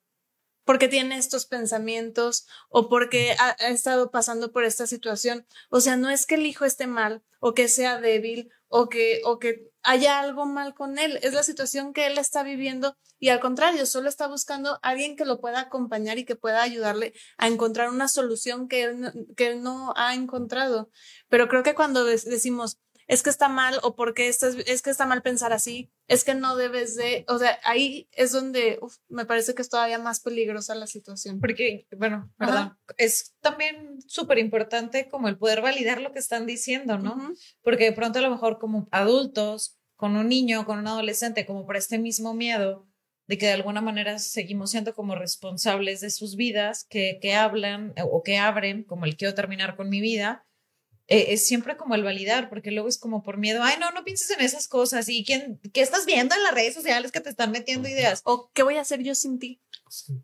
[0.65, 5.45] porque tiene estos pensamientos o porque ha, estado pasando por esta situación.
[5.69, 9.21] O sea, no es que el hijo esté mal o que sea débil o que,
[9.25, 11.19] o que haya algo mal con él.
[11.21, 15.15] Es la situación que él está viviendo y al contrario, solo está buscando a alguien
[15.15, 19.47] que lo pueda acompañar y que pueda ayudarle a encontrar una solución que él, que
[19.47, 20.89] él no ha encontrado.
[21.29, 25.21] Pero creo que cuando decimos, es que está mal o porque es que está mal
[25.21, 29.61] pensar así es que no debes de, o sea, ahí es donde me parece que
[29.61, 31.39] es todavía más peligrosa la situación.
[31.39, 32.73] Porque, bueno, ¿verdad?
[32.97, 37.33] Es también súper importante como el poder validar lo que están diciendo, ¿no?
[37.61, 41.65] Porque de pronto a lo mejor como adultos, con un niño, con un adolescente, como
[41.65, 42.87] por este mismo miedo
[43.27, 47.93] de que de alguna manera seguimos siendo como responsables de sus vidas, que, que hablan
[48.03, 50.45] o que abren, como el quiero terminar con mi vida,
[51.07, 54.03] eh, es siempre como el validar, porque luego es como por miedo, ay, no, no
[54.05, 55.09] pienses en esas cosas.
[55.09, 58.21] ¿Y quién, qué estás viendo en las redes sociales que te están metiendo ideas?
[58.23, 59.61] ¿O qué voy a hacer yo sin ti?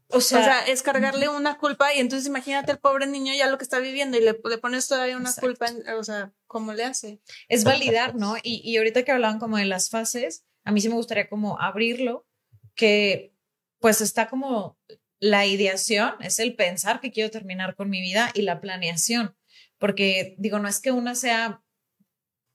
[0.08, 3.64] O sea, es cargarle una culpa y entonces imagínate el pobre niño ya lo que
[3.64, 7.22] está viviendo y le, le pones todavía una culpa, o sea, ¿cómo le hace?
[7.50, 8.38] Es validar, ¿no?
[8.42, 11.60] Y, y ahorita que hablaban como de las fases, a mí sí me gustaría como
[11.60, 12.26] abrirlo,
[12.74, 13.36] que
[13.80, 14.80] pues está como
[15.20, 19.36] la ideación, es el pensar que quiero terminar con mi vida y la planeación
[19.80, 21.64] porque digo, no es que una sea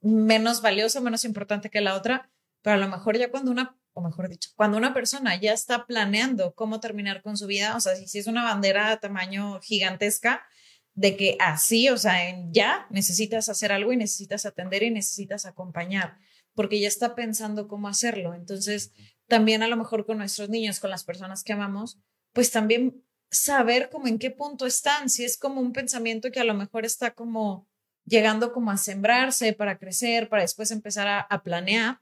[0.00, 2.30] menos valiosa, menos importante que la otra,
[2.62, 5.86] pero a lo mejor ya cuando una, o mejor dicho, cuando una persona ya está
[5.86, 10.44] planeando cómo terminar con su vida, o sea, si, es una bandera de tamaño gigantesca,
[10.92, 12.14] de que así, o sea,
[12.50, 16.18] ya necesitas hacer algo y necesitas atender y necesitas acompañar,
[16.54, 18.34] porque ya está pensando cómo hacerlo.
[18.34, 18.92] Entonces,
[19.26, 21.98] también a lo mejor con nuestros niños, con las personas que amamos,
[22.32, 26.44] pues también saber como en qué punto están, si es como un pensamiento que a
[26.44, 27.68] lo mejor está como
[28.06, 32.00] llegando como a sembrarse para crecer, para después empezar a, planear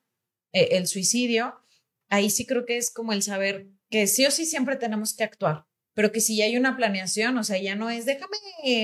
[0.52, 1.60] eh, el suicidio,
[2.08, 5.24] ahí sí creo que es como el saber que sí o sí siempre tenemos que
[5.24, 8.36] actuar, pero que si ya hay una planeación, o sea, ya no es, déjame,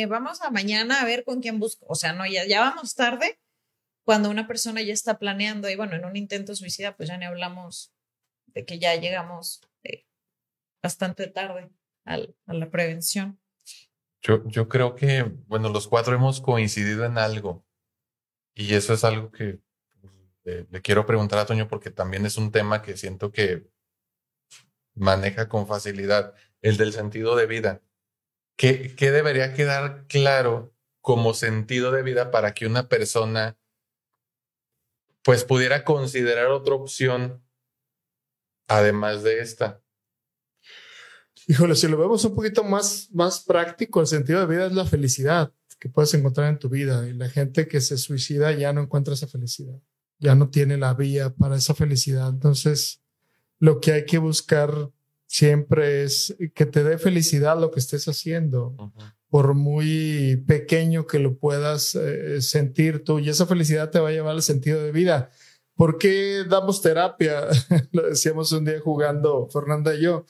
[0.08, 3.38] vamos a mañana a ver con quién busco, o sea, no, ya, ya vamos tarde
[4.04, 7.26] cuando una persona ya está planeando y bueno, en un intento suicida, pues ya ni
[7.26, 7.92] hablamos
[8.46, 10.06] de que ya llegamos eh,
[10.82, 11.70] bastante tarde
[12.08, 13.38] a la prevención.
[14.20, 17.64] Yo, yo creo que, bueno, los cuatro hemos coincidido en algo
[18.54, 19.60] y eso es algo que
[20.42, 23.70] pues, le, quiero preguntar a Toño porque también es un tema que siento que
[24.94, 27.82] maneja con facilidad, el del sentido de vida.
[28.56, 33.56] ¿Qué, ¿Qué debería quedar claro como sentido de vida para que una persona
[35.22, 37.44] pues pudiera considerar otra opción
[38.66, 39.80] además de esta?
[41.50, 44.84] Híjole, si lo vemos un poquito más, más práctico, el sentido de vida es la
[44.84, 47.08] felicidad que puedes encontrar en tu vida.
[47.08, 49.80] Y la gente que se suicida ya no encuentra esa felicidad,
[50.18, 52.28] ya no tiene la vía para esa felicidad.
[52.28, 53.00] Entonces,
[53.60, 54.90] lo que hay que buscar
[55.26, 58.92] siempre es que te dé felicidad lo que estés haciendo,
[59.30, 63.20] por muy pequeño que lo puedas eh, sentir tú.
[63.20, 65.30] Y esa felicidad te va a llevar al sentido de vida.
[65.74, 67.46] ¿Por qué damos terapia?
[67.92, 70.26] lo decíamos un día jugando Fernanda y yo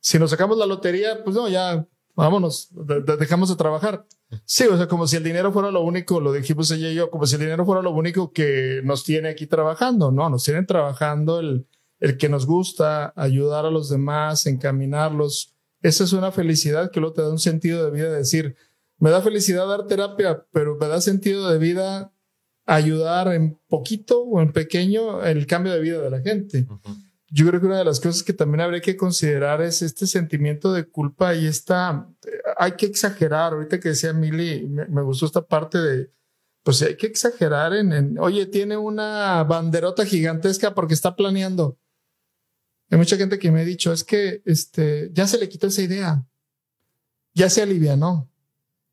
[0.00, 2.70] si nos sacamos la lotería, pues no, ya vámonos,
[3.18, 4.04] dejamos de trabajar.
[4.44, 7.10] Sí, o sea, como si el dinero fuera lo único, lo dijimos ella y yo,
[7.10, 10.10] como si el dinero fuera lo único que nos tiene aquí trabajando.
[10.10, 11.66] No, nos tienen trabajando el,
[12.00, 15.54] el que nos gusta, ayudar a los demás, encaminarlos.
[15.80, 18.56] Esa es una felicidad que luego te da un sentido de vida, decir,
[18.98, 22.12] me da felicidad dar terapia, pero me da sentido de vida
[22.66, 26.66] ayudar en poquito o en pequeño el cambio de vida de la gente
[27.30, 30.72] yo creo que una de las cosas que también habría que considerar es este sentimiento
[30.72, 32.08] de culpa y esta,
[32.56, 36.12] hay que exagerar, ahorita que decía Mili, me, gustó esta parte de,
[36.62, 41.78] pues hay que exagerar en, en, oye, tiene una banderota gigantesca porque está planeando.
[42.90, 45.82] Hay mucha gente que me ha dicho, es que este, ya se le quitó esa
[45.82, 46.26] idea,
[47.34, 48.27] ya se alivianó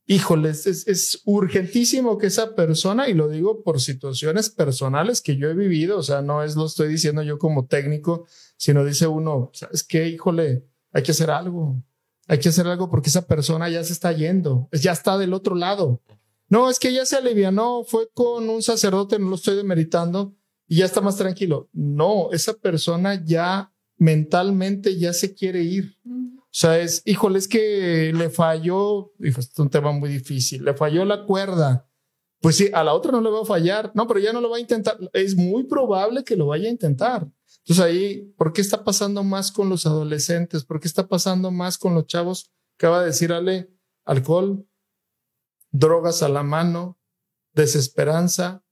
[0.08, 5.54] híjoles, es, urgentísimo que esa persona, y lo digo por situaciones personales que yo he
[5.54, 8.26] vivido, o sea, no es lo estoy diciendo yo como técnico,
[8.58, 10.08] sino dice uno, ¿sabes qué?
[10.08, 11.82] Híjole, hay que hacer algo,
[12.28, 15.56] hay que hacer algo porque esa persona ya se está yendo, ya está del otro
[15.56, 16.02] lado.
[16.48, 20.36] No, es que ya se alivianó, fue con un sacerdote, no lo estoy demeritando,
[20.68, 21.70] y ya está más tranquilo.
[21.74, 25.98] No, esa persona ya mentalmente ya se quiere ir.
[26.56, 31.04] O sea, es, híjole, es que le falló, es un tema muy difícil, le falló
[31.04, 31.86] la cuerda.
[32.40, 33.92] Pues sí, a la otra no le va a fallar.
[33.94, 34.98] No, pero ya no lo va a intentar.
[35.12, 37.28] Es muy probable que lo vaya a intentar.
[37.58, 40.64] Entonces ahí, ¿por qué está pasando más con los adolescentes?
[40.64, 42.54] ¿Por qué está pasando más con los chavos?
[42.78, 43.70] Acaba de decir Ale,
[44.06, 44.66] alcohol,
[45.72, 46.98] drogas a la mano,
[47.52, 48.64] desesperanza,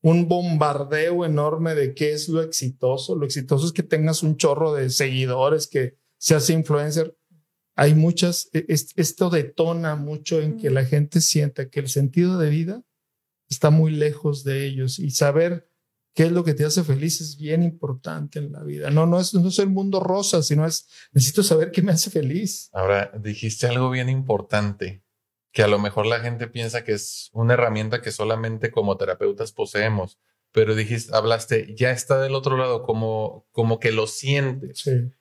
[0.00, 3.16] un bombardeo enorme de qué es lo exitoso.
[3.16, 7.17] Lo exitoso es que tengas un chorro de seguidores, que seas influencer
[7.78, 12.50] hay muchas, e, esto detona mucho en que la gente sienta que el sentido de
[12.50, 12.82] vida
[13.48, 15.70] está muy lejos de ellos y saber
[16.12, 18.90] qué es lo que te hace feliz es bien importante en la vida.
[18.90, 22.10] No, no es, no es el mundo rosa, sino es, necesito saber qué me hace
[22.10, 22.68] feliz.
[22.72, 25.04] Ahora, dijiste algo bien importante,
[25.52, 29.52] que a lo mejor la gente piensa que es una herramienta que solamente como terapeutas
[29.52, 30.18] poseemos,
[30.50, 34.80] pero dijiste, hablaste, ya está del otro lado, como, como que lo sientes.
[34.80, 35.12] Sí.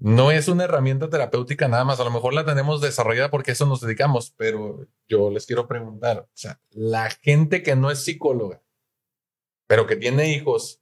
[0.00, 3.66] No es una herramienta terapéutica nada más, a lo mejor la tenemos desarrollada porque eso
[3.66, 8.62] nos dedicamos, pero yo les quiero preguntar, o sea, la gente que no es psicóloga,
[9.66, 10.80] pero que tiene hijos,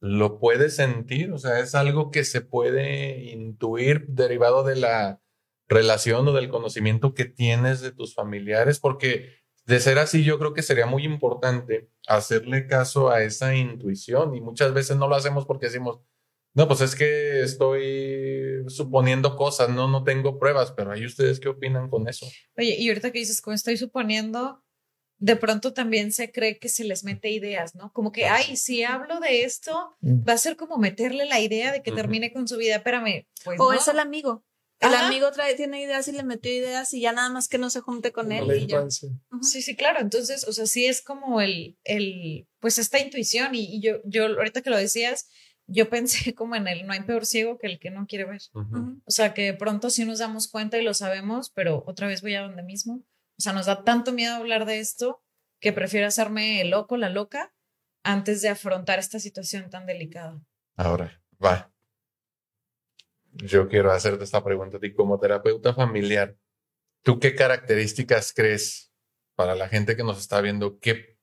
[0.00, 1.32] ¿lo puede sentir?
[1.32, 5.22] O sea, es algo que se puede intuir derivado de la
[5.66, 9.30] relación o del conocimiento que tienes de tus familiares, porque
[9.64, 14.42] de ser así, yo creo que sería muy importante hacerle caso a esa intuición y
[14.42, 16.00] muchas veces no lo hacemos porque decimos,
[16.56, 21.48] no, pues es que estoy suponiendo cosas, no, no tengo pruebas, pero ahí ustedes qué
[21.48, 22.26] opinan con eso.
[22.56, 24.62] Oye, y ahorita que dices, como estoy suponiendo,
[25.18, 27.92] de pronto también se cree que se les mete ideas, ¿no?
[27.92, 30.28] Como que, ay, si hablo de esto, Mm.
[30.28, 32.76] va a ser como meterle la idea de que termine con su vida.
[32.76, 33.58] Espérame, pues.
[33.60, 33.78] O no.
[33.78, 34.44] es el amigo.
[34.78, 35.06] El Ajá.
[35.06, 37.80] amigo trae, tiene ideas y le metió ideas y ya nada más que no se
[37.80, 38.84] junte con él y ya.
[38.90, 40.00] Sí, sí, claro.
[40.00, 43.54] Entonces, o sea, sí es como el, el pues esta intuición.
[43.54, 45.28] Y, y yo, yo, ahorita que lo decías,
[45.66, 48.42] yo pensé como en el no hay peor ciego que el que no quiere ver.
[49.04, 52.22] O sea, que de pronto sí nos damos cuenta y lo sabemos, pero otra vez
[52.22, 53.04] voy a donde mismo.
[53.38, 55.22] O sea, nos da tanto miedo hablar de esto
[55.60, 57.52] que prefiero hacerme el loco, la loca,
[58.02, 60.40] antes de afrontar esta situación tan delicada.
[60.76, 61.72] Ahora, va.
[63.32, 66.36] Yo quiero hacerte esta pregunta a ti como terapeuta familiar.
[67.02, 68.92] ¿Tú qué características crees
[69.34, 71.18] para la gente que nos está viendo que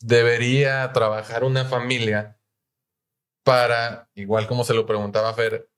[0.00, 2.39] debería trabajar una familia
[3.42, 5.68] para, igual como se lo preguntaba Fer,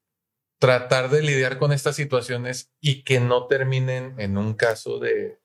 [0.58, 5.40] tratar de lidiar con estas situaciones y que no terminen en un caso de,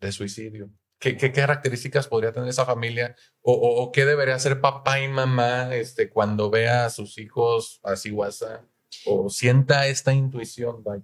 [0.00, 0.70] de suicidio?
[1.00, 5.74] ¿Qué, qué características podría tener esa familia o, o- qué debería hacer papá y mamá
[5.74, 8.64] este, cuando vea a sus hijos así guasa
[9.06, 10.82] o sienta esta intuición?
[10.82, 11.02] vaya?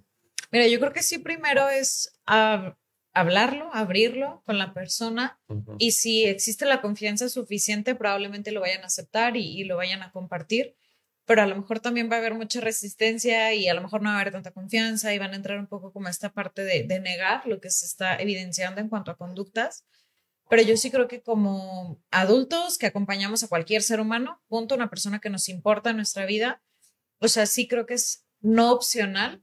[0.51, 2.77] Mira, yo creo que sí primero es ah,
[3.15, 5.39] hablarlo, abrirlo con la persona
[5.79, 10.03] y si existe la confianza suficiente, probablemente lo vayan a aceptar y, y lo vayan
[10.03, 10.75] a compartir,
[11.25, 14.11] pero a lo mejor también va a haber mucha resistencia y a lo mejor no
[14.11, 16.83] va a haber tanta confianza y van a entrar un poco como esta parte de,
[16.83, 19.87] de negar lo que se está evidenciando en cuanto a conductas.
[20.51, 24.91] Pero yo sí creo que como adultos que acompañamos a cualquier ser humano, punto, una
[24.91, 26.63] persona que nos importa en nuestra vida,
[27.21, 29.43] o sea, sí creo que es no opcional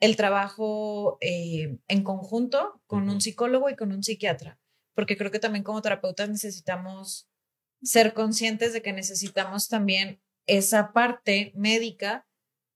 [0.00, 4.58] el trabajo eh, en conjunto con un psicólogo y con un psiquiatra,
[4.94, 7.28] porque creo que también como terapeutas necesitamos
[7.82, 12.26] ser conscientes de que necesitamos también esa parte médica,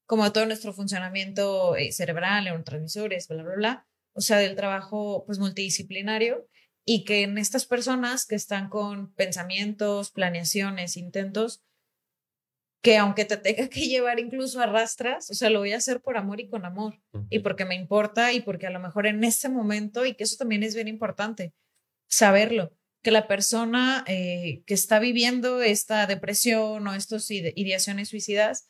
[0.06, 5.38] como todo nuestro funcionamiento eh, cerebral, neurotransmisores, bla, bla, bla, o sea, del trabajo pues
[5.38, 6.46] multidisciplinario
[6.84, 11.62] y que en estas personas que están con pensamientos, planeaciones, intentos,
[12.84, 16.00] que aunque te tenga que llevar incluso a rastras, o sea, lo voy a hacer
[16.02, 19.24] por amor y con amor y porque me importa y porque a lo mejor en
[19.24, 21.54] ese momento, y que eso también es bien importante,
[22.08, 22.72] saberlo,
[23.02, 28.68] que la persona eh, que está viviendo esta depresión o estas ide- ideaciones suicidas,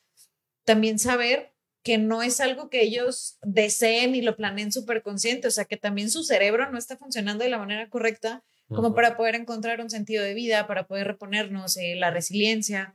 [0.64, 1.52] también saber
[1.82, 5.76] que no es algo que ellos deseen y lo planeen súper consciente, o sea, que
[5.76, 9.90] también su cerebro no está funcionando de la manera correcta como para poder encontrar un
[9.90, 12.94] sentido de vida, para poder reponernos, eh, la resiliencia.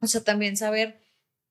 [0.00, 1.00] O sea, también saber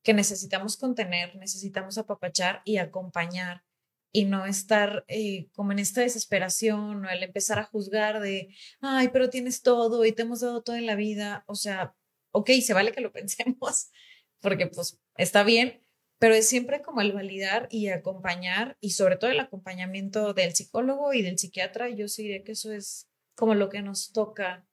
[0.04, 3.64] que necesitamos contener, necesitamos apapachar y acompañar
[4.12, 9.10] y no estar eh, como en esta desesperación o el empezar a juzgar de, ay,
[9.10, 11.44] pero tienes todo y te hemos dado todo en la vida.
[11.48, 11.96] O sea,
[12.32, 13.92] ok, se vale que lo pensemos
[14.40, 15.84] porque pues está bien,
[16.20, 21.14] pero es siempre como el validar y acompañar y sobre todo el acompañamiento del psicólogo
[21.14, 21.90] y del psiquiatra.
[21.90, 24.66] Yo sí diría que eso es como lo que nos toca.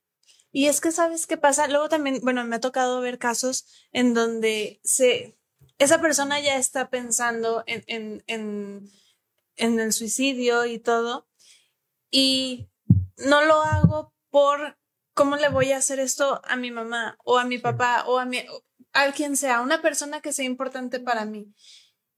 [0.50, 1.66] Y es que, ¿sabes qué pasa?
[1.68, 5.38] Luego también, bueno, me ha tocado ver casos en donde se,
[5.78, 8.90] esa persona ya está pensando en, en, en,
[9.56, 11.26] en el suicidio y todo,
[12.10, 12.68] y
[13.16, 14.78] no lo hago por
[15.14, 18.24] cómo le voy a hacer esto a mi mamá o a mi papá o a
[18.24, 18.44] mi,
[18.92, 21.54] a quien sea, una persona que sea importante para mí.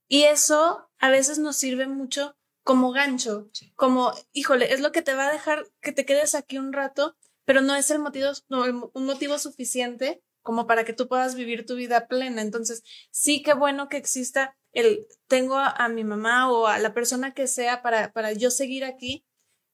[0.07, 5.13] Y eso a veces nos sirve mucho como gancho, como, híjole, es lo que te
[5.13, 7.15] va a dejar que te quedes aquí un rato,
[7.45, 11.65] pero no es el motivo, no, un motivo suficiente como para que tú puedas vivir
[11.65, 12.41] tu vida plena.
[12.41, 16.93] Entonces, sí que bueno que exista el, tengo a, a mi mamá o a la
[16.93, 19.25] persona que sea para, para yo seguir aquí,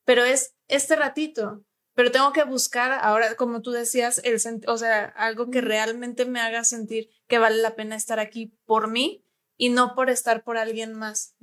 [0.06, 5.06] pero es este ratito, pero tengo que buscar ahora, como tú decías, el, o sea,
[5.06, 9.26] algo que realmente me haga sentir que vale la pena estar aquí por mí
[9.58, 11.36] y no por estar por alguien más.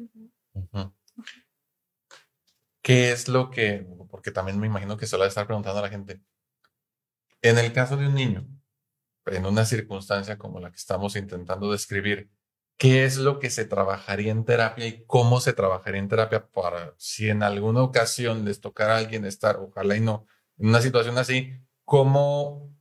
[2.88, 5.78] ¿Qué es lo que, porque también me imagino que se lo va a estar preguntando
[5.78, 6.22] a la gente,
[7.42, 8.48] en el caso de un niño,
[9.26, 12.30] en una circunstancia como la que estamos intentando describir,
[12.78, 16.94] ¿qué es lo que se trabajaría en terapia y cómo se trabajaría en terapia para
[16.96, 20.24] si en alguna ocasión les tocara a alguien estar, ojalá y no,
[20.56, 21.52] en una situación así,
[21.84, 22.74] cómo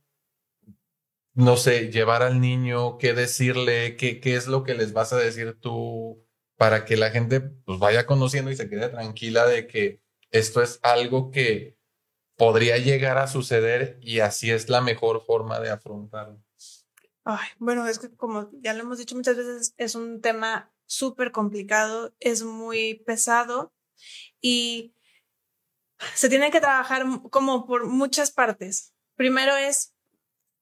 [1.34, 5.18] no sé, llevar al niño, qué decirle, qué, qué es lo que les vas a
[5.18, 6.26] decir tú
[6.58, 10.80] para que la gente pues, vaya conociendo y se quede tranquila de que esto es
[10.82, 11.78] algo que
[12.36, 16.42] podría llegar a suceder y así es la mejor forma de afrontarlo.
[17.24, 21.30] Ay, bueno, es que como ya lo hemos dicho muchas veces, es un tema súper
[21.30, 23.72] complicado, es muy pesado
[24.40, 24.94] y
[26.14, 28.94] se tiene que trabajar como por muchas partes.
[29.14, 29.94] Primero es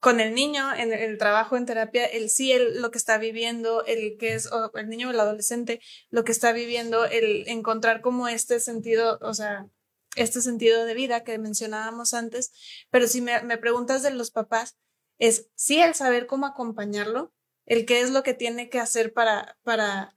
[0.06, 3.84] con el niño en el trabajo en terapia, el sí, el, lo que está viviendo,
[3.86, 5.80] el que es el niño o el adolescente,
[6.10, 9.66] lo que está viviendo, el encontrar como este sentido, o sea,
[10.14, 12.52] este sentido de vida que mencionábamos antes.
[12.88, 14.76] Pero si me, me preguntas de los papás,
[15.18, 17.34] es sí el saber cómo acompañarlo,
[17.64, 20.15] el qué es lo que tiene que hacer para, para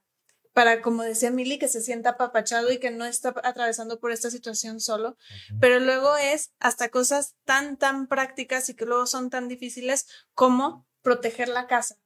[0.53, 4.29] para, como decía Mili, que se sienta apapachado y que no está atravesando por esta
[4.31, 5.17] situación solo.
[5.59, 10.87] Pero luego es hasta cosas tan, tan prácticas y que luego son tan difíciles como
[11.01, 11.97] proteger la casa.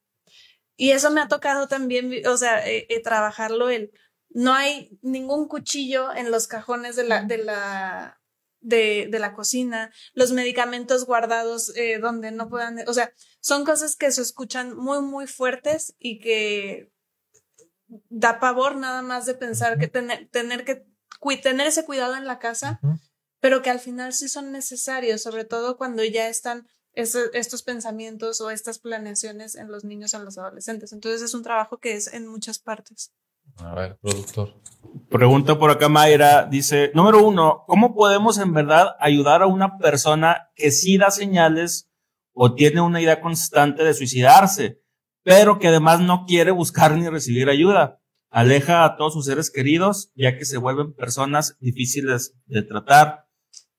[0.75, 3.91] Y eso me ha tocado también, o sea, eh, eh, trabajarlo el,
[4.29, 8.19] no hay ningún cuchillo en los cajones de la, de la,
[8.59, 13.95] de, de la cocina, los medicamentos guardados eh, donde no puedan, o sea, son cosas
[13.95, 16.91] que se escuchan muy, muy fuertes y que
[18.09, 20.85] da pavor nada más de pensar que tener, tener que
[21.41, 22.79] tener ese cuidado en la casa,
[23.39, 28.51] pero que al final sí son necesarios, sobre todo cuando ya están estos pensamientos o
[28.51, 30.93] estas planeaciones en los niños, en los adolescentes.
[30.93, 33.13] Entonces es un trabajo que es en muchas partes.
[33.57, 34.53] A ver, productor.
[35.09, 40.51] Pregunta por acá Mayra, dice, número uno, ¿cómo podemos en verdad ayudar a una persona
[40.55, 41.89] que sí da señales
[42.33, 44.82] o tiene una idea constante de suicidarse?
[45.23, 47.99] Pero que además no quiere buscar ni recibir ayuda.
[48.29, 53.27] Aleja a todos sus seres queridos, ya que se vuelven personas difíciles de tratar.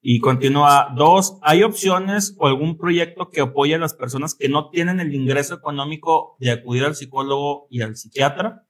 [0.01, 4.71] Y continúa, dos, ¿hay opciones o algún proyecto que apoye a las personas que no
[4.71, 8.67] tienen el ingreso económico de acudir al psicólogo y al psiquiatra?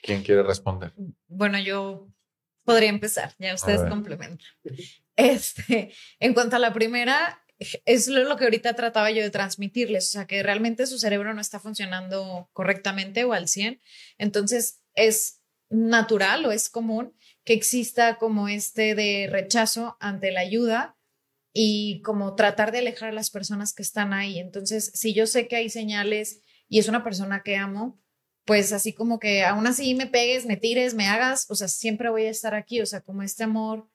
[0.00, 0.94] ¿Quién quiere responder?
[1.28, 2.08] Bueno, yo
[2.64, 4.46] podría empezar, ya ustedes complementan.
[5.14, 7.41] Este, en cuanto a la primera,
[7.84, 11.40] es lo que ahorita trataba yo de transmitirles, o sea, que realmente su cerebro no
[11.40, 13.80] está funcionando correctamente o al 100.
[14.18, 15.40] Entonces, es
[15.70, 20.96] natural o es común que exista como este de rechazo ante la ayuda
[21.52, 24.38] y como tratar de alejar a las personas que están ahí.
[24.38, 28.00] Entonces, si yo sé que hay señales y es una persona que amo,
[28.44, 32.10] pues así como que aún así me pegues, me tires, me hagas, o sea, siempre
[32.10, 33.88] voy a estar aquí, o sea, como este amor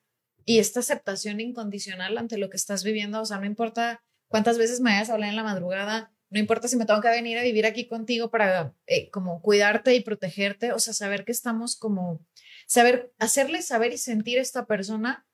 [0.48, 4.80] y esta aceptación incondicional ante lo que estás viviendo, o sea, no importa cuántas veces
[4.80, 7.42] me vayas a hablar en la madrugada, no importa si me tengo que venir a
[7.42, 12.24] vivir aquí contigo para eh, como cuidarte y protegerte, o sea, saber que estamos como,
[12.66, 15.26] saber, hacerle saber y sentir a esta persona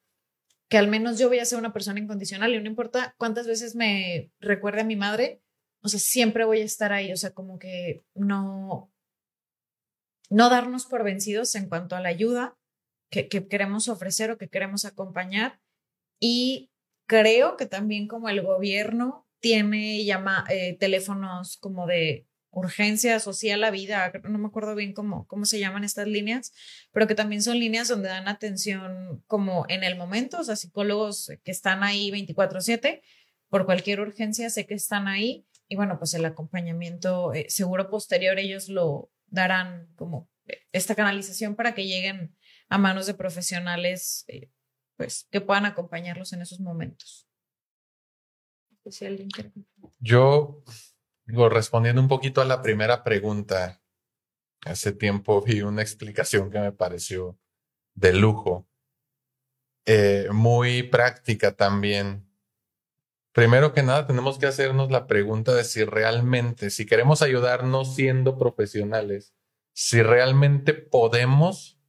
[0.69, 3.77] que al menos yo voy a ser una persona incondicional y no importa cuántas veces
[3.77, 5.41] me recuerde a mi madre,
[5.81, 8.93] o sea, siempre voy a estar ahí, o sea, como que no,
[10.29, 12.59] no darnos por vencidos en cuanto a la ayuda,
[13.11, 15.61] que, queremos ofrecer o que queremos acompañar.
[16.21, 16.71] Y
[17.07, 23.71] creo que también como el gobierno tiene llama, eh, teléfonos como de urgencia social a
[23.71, 26.53] vida, no me acuerdo bien cómo, cómo se llaman estas líneas,
[26.93, 31.33] pero que también son líneas donde dan atención como en el momento, o sea, psicólogos
[31.43, 33.03] que están ahí 24/7,
[33.49, 38.39] por cualquier urgencia sé que están ahí y bueno, pues el acompañamiento eh, seguro posterior
[38.39, 42.35] ellos lo darán como eh, esta canalización para que lleguen
[42.69, 44.51] a manos de profesionales eh,
[44.97, 47.29] pues, que puedan acompañarlos en esos momentos.
[49.99, 50.63] Yo,
[51.27, 53.83] respondiendo un poquito a la primera pregunta,
[54.65, 57.39] hace tiempo vi una explicación que me pareció
[57.95, 58.69] de lujo,
[59.87, 62.29] eh, muy práctica también.
[63.33, 68.39] Primero que nada, tenemos que hacernos la pregunta de si realmente, si queremos ayudarnos siendo
[68.39, 69.35] profesionales,
[69.73, 71.81] si realmente podemos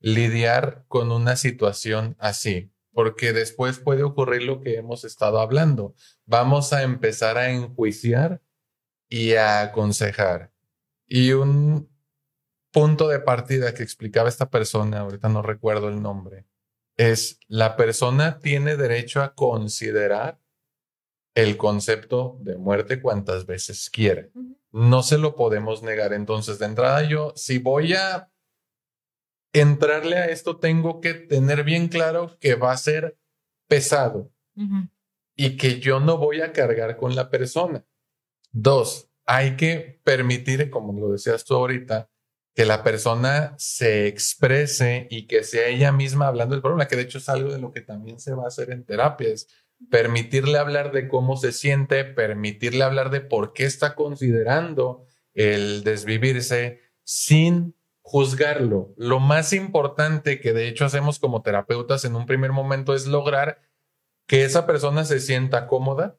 [0.00, 5.94] lidiar con una situación así, porque después puede ocurrir lo que hemos estado hablando.
[6.26, 8.42] Vamos a empezar a enjuiciar
[9.08, 10.52] y a aconsejar.
[11.06, 11.90] Y un
[12.72, 16.46] punto de partida que explicaba esta persona, ahorita no recuerdo el nombre,
[16.96, 20.40] es la persona tiene derecho a considerar
[21.34, 24.28] el concepto de muerte cuantas veces quiera.
[24.72, 26.12] No se lo podemos negar.
[26.12, 28.30] Entonces, de entrada yo, si voy a
[29.52, 33.18] entrarle a esto tengo que tener bien claro que va a ser
[33.66, 34.30] pesado
[35.36, 37.84] y que yo no voy a cargar con la persona.
[38.52, 42.10] Dos, hay que permitir, como lo decías tú ahorita,
[42.54, 47.02] que la persona se exprese y que sea ella misma hablando del problema, que de
[47.02, 49.46] hecho es algo de lo que también se va a hacer en terapias.
[49.90, 56.80] permitirle hablar de cómo se siente, permitirle hablar de por qué está considerando el desvivirse
[57.02, 57.74] sin
[58.10, 58.92] juzgarlo.
[58.96, 63.60] Lo más importante que de hecho hacemos como terapeutas en un primer momento es lograr
[64.26, 66.18] que esa persona se sienta cómoda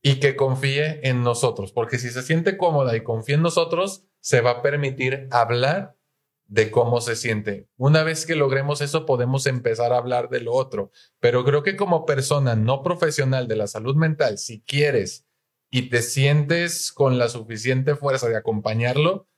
[0.00, 4.40] y que confíe en nosotros, porque si se siente cómoda y confía en nosotros, se
[4.40, 5.98] va a permitir hablar
[6.46, 7.68] de cómo se siente.
[7.76, 10.92] Una vez que logremos eso, podemos empezar a hablar de lo otro.
[11.20, 15.26] Pero creo que como persona no profesional de la salud mental, si quieres
[15.70, 19.28] y te sientes con la suficiente fuerza de acompañarlo,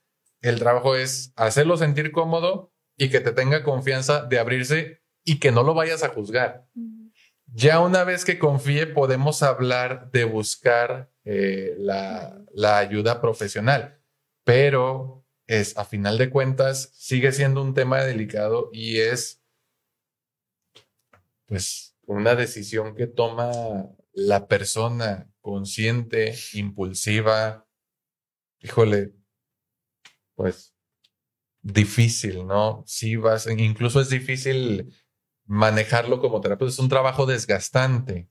[0.45, 5.51] el trabajo es hacerlo sentir cómodo y que te tenga confianza de abrirse y que
[5.51, 6.67] no lo vayas a juzgar.
[7.47, 13.99] Ya una vez que confíe, podemos hablar de buscar eh, la, la ayuda profesional,
[14.43, 19.41] pero es, a final de cuentas, sigue siendo un tema delicado y es,
[21.47, 23.51] pues, una decisión que toma
[24.13, 27.67] la persona consciente, impulsiva,
[28.59, 29.13] híjole,
[30.35, 30.75] pues,
[31.61, 32.83] difícil, ¿no?
[32.85, 34.93] Sí vas, incluso es difícil
[35.45, 38.29] manejarlo como terapeuta, es un trabajo desgastante,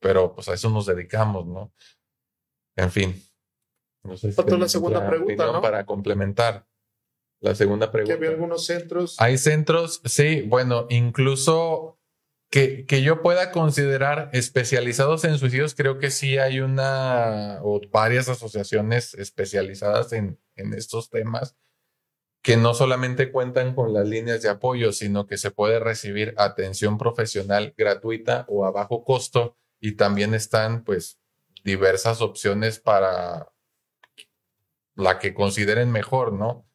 [0.00, 1.72] pero pues a eso nos dedicamos, ¿no?
[2.76, 3.22] En fin,
[4.02, 5.62] no sé la segunda pregunta, ¿no?
[5.62, 6.66] Para complementar
[7.40, 8.14] la segunda pregunta.
[8.14, 9.20] ¿Que había algunos centros?
[9.20, 11.98] Hay centros, sí, bueno, incluso
[12.50, 18.28] que, que yo pueda considerar especializados en suicidios, creo que sí hay una o varias
[18.28, 21.56] asociaciones especializadas en, en estos temas
[22.44, 26.98] que no solamente cuentan con las líneas de apoyo, sino que se puede recibir atención
[26.98, 31.18] profesional gratuita o a bajo costo y también están pues
[31.64, 33.50] diversas opciones para
[34.94, 36.66] la que consideren mejor, ¿no?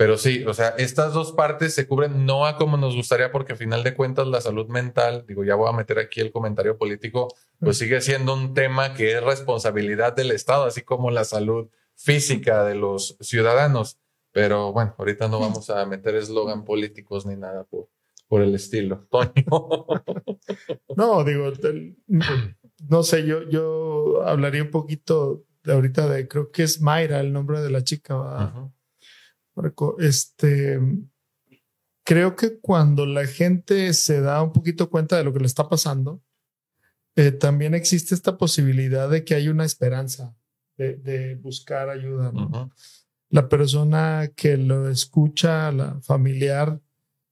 [0.00, 3.52] Pero sí, o sea, estas dos partes se cubren no a como nos gustaría porque
[3.52, 6.78] a final de cuentas la salud mental, digo, ya voy a meter aquí el comentario
[6.78, 7.28] político,
[7.58, 12.64] pues sigue siendo un tema que es responsabilidad del Estado, así como la salud física
[12.64, 13.98] de los ciudadanos.
[14.32, 17.90] Pero bueno, ahorita no vamos a meter eslogan políticos ni nada por,
[18.26, 19.06] por el estilo.
[20.96, 21.52] no, digo,
[22.88, 27.60] no sé, yo, yo hablaría un poquito ahorita de, creo que es Mayra el nombre
[27.60, 28.72] de la chica.
[29.98, 30.80] Este,
[32.04, 35.68] creo que cuando la gente se da un poquito cuenta de lo que le está
[35.68, 36.22] pasando,
[37.16, 40.34] eh, también existe esta posibilidad de que hay una esperanza
[40.76, 42.32] de, buscar ayuda.
[43.28, 46.80] La persona que lo escucha, la familiar,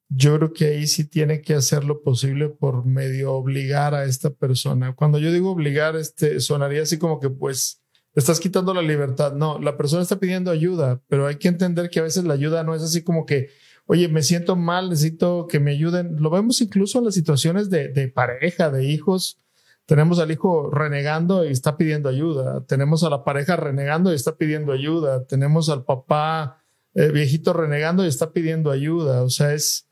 [0.09, 4.31] yo creo que ahí sí tiene que hacer lo posible por medio obligar a esta
[4.31, 4.95] persona.
[4.95, 7.78] Cuando yo digo obligar, este sonaría así como que pues
[8.19, 9.33] estás quitando la libertad.
[9.33, 12.65] No, la persona está pidiendo ayuda, pero hay que entender que a veces la ayuda
[12.65, 13.49] no es así como que,
[13.87, 16.17] oye, me siento mal, necesito que me ayuden.
[16.21, 19.41] Lo vemos incluso en las situaciones de, de pareja, de hijos.
[19.87, 22.63] Tenemos al hijo renegando y está pidiendo ayuda.
[22.67, 25.25] Tenemos a la pareja renegando y está pidiendo ayuda.
[25.25, 26.63] Tenemos al papá
[26.95, 29.23] eh, viejito renegando y está pidiendo ayuda.
[29.23, 29.88] O sea, es,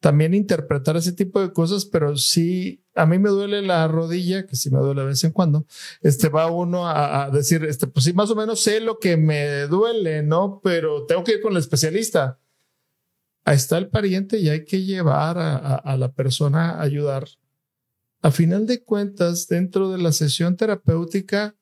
[0.00, 4.56] también interpretar ese tipo de cosas, pero sí, a mí me duele la rodilla, que
[4.56, 5.66] sí me duele de vez en cuando,
[6.00, 9.66] este va uno a, decir, este, pues sí, más o menos sé lo que me
[9.66, 10.60] duele, ¿no?
[10.62, 12.38] Pero tengo que ir con el especialista.
[13.44, 17.26] Ahí está el pariente y hay que llevar a, la persona a ayudar.
[18.20, 21.56] A final de cuentas, dentro de la sesión terapéutica,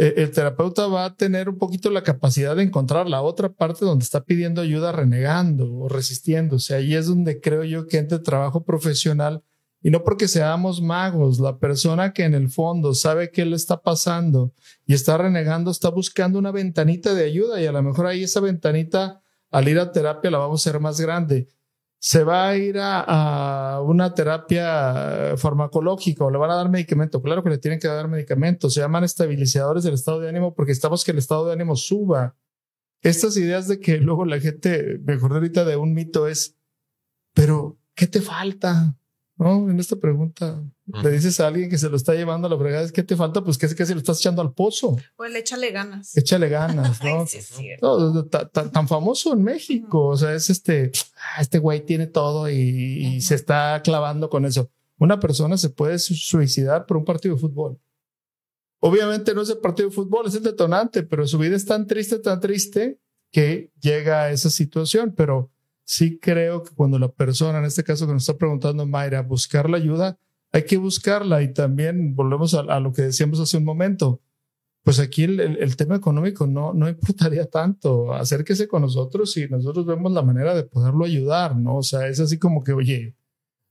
[0.00, 4.02] el terapeuta va a tener un poquito la capacidad de encontrar la otra parte donde
[4.02, 6.74] está pidiendo ayuda renegando o resistiéndose.
[6.74, 9.42] Ahí es donde creo yo que entra trabajo profesional
[9.82, 13.82] y no porque seamos magos, la persona que en el fondo sabe qué le está
[13.82, 14.52] pasando
[14.86, 18.40] y está renegando, está buscando una ventanita de ayuda y a lo mejor ahí esa
[18.40, 19.20] ventanita
[19.50, 21.48] al ir a terapia la vamos a hacer más grande
[22.02, 27.20] se va a ir a, una terapia farmacológica o le van a dar medicamento.
[27.20, 28.70] Claro que le tienen que dar medicamento.
[28.70, 32.36] Se llaman estabilizadores del estado de ánimo porque estamos que el estado de ánimo suba.
[33.02, 36.56] Estas ideas de que luego la gente, mejor ahorita de un mito es,
[37.34, 38.96] pero ¿qué te falta?
[39.40, 39.70] ¿No?
[39.70, 42.90] En esta pregunta le dices a alguien que se lo está llevando a la fregada,
[42.90, 43.42] ¿qué te falta?
[43.42, 44.98] Pues que es que se lo estás echando al pozo.
[45.16, 46.14] Pues échale ganas.
[46.14, 47.00] Échale ganas,
[47.80, 48.12] ¿no?
[48.12, 53.18] no tan, famoso en México, o sea, es este, ah, este güey tiene todo y,
[53.22, 54.70] se está clavando con eso.
[54.98, 57.80] Una persona se puede suicidar por un partido de fútbol.
[58.80, 61.86] Obviamente no es el partido de fútbol, es el detonante, pero su vida es tan
[61.86, 62.98] triste, tan triste
[63.32, 65.50] que llega a esa situación, pero
[65.84, 69.68] sí creo que cuando la persona, en este caso que nos está preguntando Mayra, buscar
[69.68, 70.18] la ayuda,
[70.52, 74.20] hay que buscarla y también volvemos a, lo que decíamos hace un momento.
[74.82, 78.14] Pues aquí el, tema económico no, no importaría tanto.
[78.14, 81.76] Acérquese con nosotros y nosotros vemos la manera de poderlo ayudar, ¿no?
[81.76, 83.14] O sea, es así como que, oye,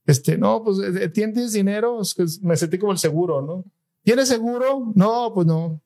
[0.06, 2.00] Este, no, pues eh, tienes dinero,
[2.42, 3.64] me sentí como el seguro, ¿no?
[4.02, 4.92] ¿Tienes seguro?
[4.94, 5.80] No, pues no.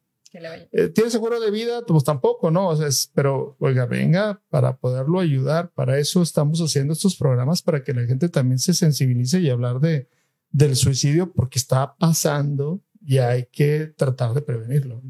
[0.73, 1.83] Eh, ¿Tienes seguro de vida?
[1.87, 2.69] Pues tampoco, ¿no?
[2.69, 7.85] O sea, pero, oiga, venga, para poderlo ayudar, para eso estamos haciendo estos programas, para
[7.85, 10.09] que la gente también se sensibilice y hablar de,
[10.51, 15.01] del suicidio, porque está pasando y hay que tratar de prevenirlo.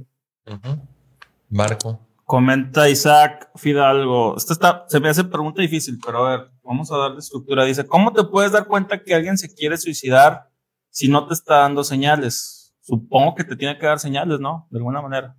[1.48, 2.00] Marco.
[2.24, 4.36] Comenta Isaac Fidalgo.
[4.36, 7.64] Esta está, se me hace pregunta difícil, pero a ver, vamos a darle estructura.
[7.64, 10.50] Dice, ¿cómo te puedes dar cuenta que alguien se quiere suicidar
[10.90, 12.53] si no te está dando señales?
[12.84, 14.68] Supongo que te tiene que dar señales, ¿no?
[14.70, 15.36] De alguna manera.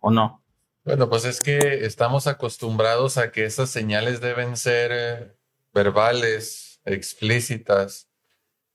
[0.00, 0.44] ¿O no?
[0.84, 5.36] Bueno, pues es que estamos acostumbrados a que esas señales deben ser eh,
[5.72, 8.10] verbales, explícitas,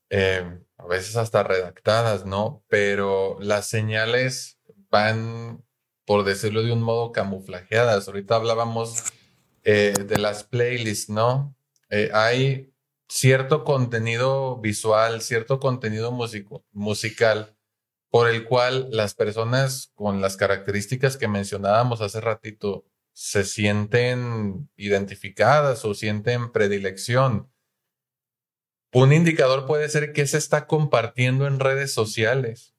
[0.10, 2.64] eh, a veces hasta redactadas, ¿no?
[2.70, 4.60] Pero las señales
[4.90, 5.64] van,
[6.06, 8.08] por decirlo de un modo, camuflajeadas.
[8.08, 9.04] Ahorita hablábamos
[9.64, 11.54] eh, de las playlists, ¿no?
[12.12, 12.74] hay
[13.08, 16.12] cierto contenido visual, cierto contenido
[16.74, 17.57] musical
[18.10, 25.84] por el cual las personas con las características que mencionábamos hace ratito se sienten identificadas
[25.86, 27.52] o sienten predilección.
[28.94, 32.74] Un indicador puede ser que se está compartiendo en redes sociales.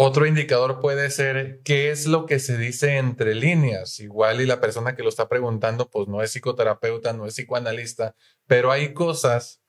[0.00, 3.98] Otro indicador puede ser qué es lo que se dice entre líneas.
[3.98, 8.14] Igual y la persona que lo está preguntando pues no es psicoterapeuta, no es psicoanalista,
[8.46, 9.60] pero hay cosas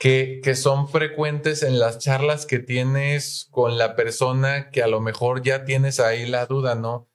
[0.00, 5.42] que, son frecuentes en las charlas que tienes con la persona que a lo mejor
[5.42, 7.10] ya tienes ahí la duda, ¿no?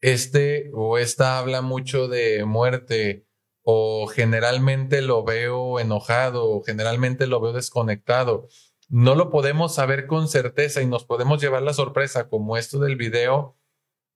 [0.00, 3.26] Este o esta habla mucho de muerte
[3.62, 8.46] o generalmente lo veo enojado o generalmente lo veo desconectado.
[8.88, 12.94] No lo podemos saber con certeza y nos podemos llevar la sorpresa como esto del
[12.94, 13.58] video.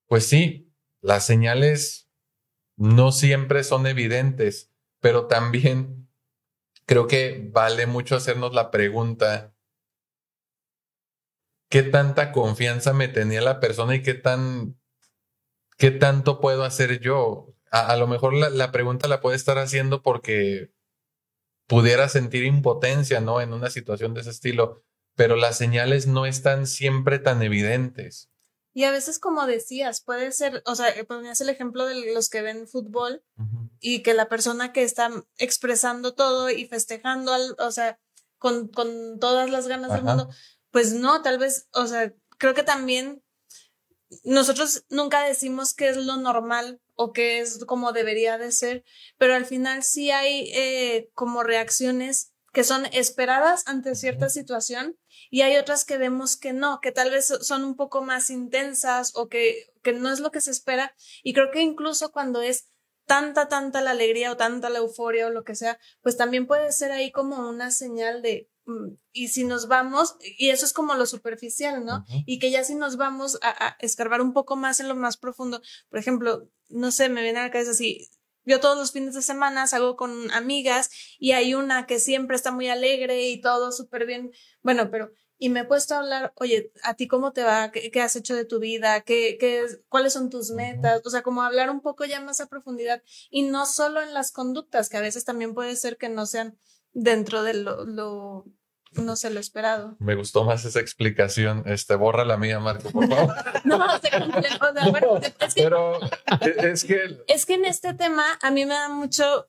[0.06, 2.08] Pues sí, las señales
[2.76, 4.70] no siempre son evidentes,
[5.00, 6.01] pero también
[6.87, 9.55] creo que vale mucho hacernos la pregunta,
[11.68, 14.78] ¿qué tanta confianza me tenía la persona y qué tan,
[15.78, 17.55] qué tanto puedo hacer yo?
[17.70, 20.72] A, lo mejor la, la, pregunta la puede estar haciendo porque
[21.66, 23.41] pudiera sentir impotencia, ¿no?
[23.41, 24.85] En una situación de ese estilo,
[25.16, 28.30] pero las señales no están siempre tan evidentes.
[28.74, 32.30] Y a veces, como decías, puede ser, o sea, eh, ponías el ejemplo de los
[32.30, 33.22] que ven fútbol
[33.83, 37.99] y que la persona que está expresando todo y festejando, al, o sea,
[38.39, 40.30] con, con todas las ganas del mundo,
[40.70, 43.22] pues no, tal vez, o sea, creo que también
[44.22, 48.85] nosotros nunca decimos qué es lo normal o qué es como debería de ser,
[49.18, 54.97] pero al final sí hay eh, como reacciones que son esperadas ante cierta situación
[55.30, 59.12] y hay otras que vemos que no, que tal vez son un poco más intensas
[59.14, 60.95] o que, que no es lo que se espera.
[61.22, 62.68] Y creo que incluso cuando es
[63.12, 66.72] tanta, tanta la alegría o tanta la euforia o lo que sea, pues también puede
[66.72, 70.94] ser ahí como una señal de, mm, y si nos vamos, y eso es como
[70.94, 72.06] lo superficial, ¿no?
[72.24, 75.18] Y que ya si nos vamos a, a, escarbar un poco más en lo más
[75.18, 75.60] profundo,
[75.90, 78.08] por ejemplo, no sé, me viene a la cabeza así,
[78.46, 80.88] yo todos los fines de semana salgo con amigas
[81.18, 84.32] y hay una que siempre está muy alegre y todo súper bien,
[84.62, 85.12] bueno, pero
[85.43, 87.72] y me he puesto a hablar, oye, ¿a ti cómo te va?
[87.72, 89.01] ¿Qué, has hecho de tu vida?
[89.01, 91.03] ¿Qué, qué, ¿Cuáles son tus metas?
[91.05, 94.30] O sea, como hablar un poco ya más a profundidad y no solo en las
[94.30, 96.57] conductas, que a veces también puede ser que no sean
[96.93, 98.45] dentro de lo, lo
[98.93, 99.97] no sé, lo esperado.
[99.99, 101.64] Me gustó más esa explicación.
[101.66, 103.34] Este, borra la mía, Marco, por favor.
[103.64, 105.99] no, se bueno, es que, Pero
[106.38, 107.24] es que...
[107.26, 109.49] Es que en este tema a mí me da mucho...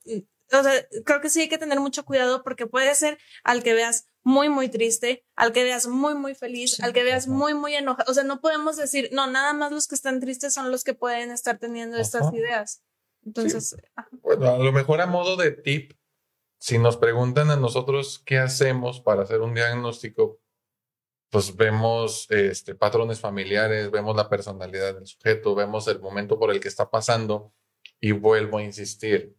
[0.52, 3.74] O sea, creo que sí hay que tener mucho cuidado porque puede ser al que
[3.74, 7.74] veas muy, muy triste, al que veas muy, muy feliz, al que veas muy, muy
[7.74, 8.10] enojado.
[8.10, 10.94] O sea, no podemos decir, no, nada más los que están tristes son los que
[10.94, 12.82] pueden estar teniendo estas ideas.
[13.24, 13.76] Entonces,
[14.22, 15.92] bueno, a lo mejor a modo de tip,
[16.58, 20.40] si nos preguntan a nosotros qué hacemos para hacer un diagnóstico,
[21.30, 26.60] pues vemos este, patrones familiares, vemos la personalidad del sujeto, vemos el momento por el
[26.60, 27.52] que está pasando
[28.00, 29.34] y vuelvo a insistir.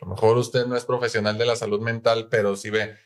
[0.00, 2.96] A lo mejor usted no es profesional de la salud mental, pero si ve,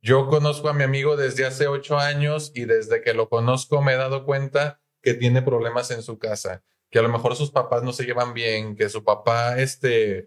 [0.00, 3.94] yo conozco a mi amigo desde hace ocho años y desde que lo conozco me
[3.94, 7.82] he dado cuenta que tiene problemas en su casa, que a lo mejor sus papás
[7.82, 10.26] no se llevan bien, que su papá, este,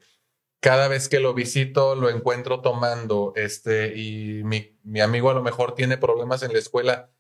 [0.59, 5.41] cada vez que lo visito lo encuentro tomando, este, y mi, mi amigo a lo
[5.41, 7.11] mejor tiene problemas en la escuela.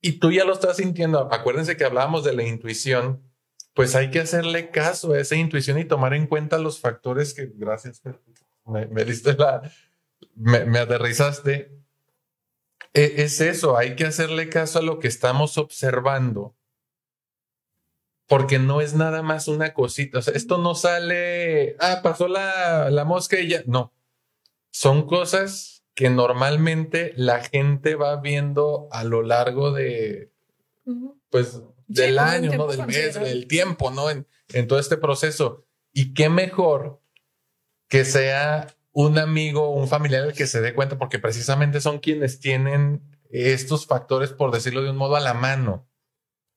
[0.00, 1.28] Y tú ya lo estás sintiendo.
[1.32, 3.22] Acuérdense que hablábamos de la intuición,
[3.76, 7.52] pues hay que hacerle caso a esa intuición y tomar en cuenta los factores que,
[7.54, 8.00] gracias,
[8.64, 9.70] me, me diste la,
[10.34, 11.78] me, me aterrizaste.
[12.94, 16.56] E, es eso, hay que hacerle caso a lo que estamos observando,
[18.26, 20.20] porque no es nada más una cosita.
[20.20, 23.62] O sea, esto no sale, ah, pasó la, la mosca y ya.
[23.66, 23.92] No,
[24.70, 30.32] son cosas que normalmente la gente va viendo a lo largo de,
[31.28, 32.66] pues, del año, ¿no?
[32.66, 34.10] Del mes, del tiempo, ¿no?
[34.10, 35.64] En, en todo este proceso.
[35.92, 37.00] Y qué mejor
[37.88, 42.40] que sea un amigo, un familiar el que se dé cuenta, porque precisamente son quienes
[42.40, 45.88] tienen estos factores, por decirlo de un modo, a la mano.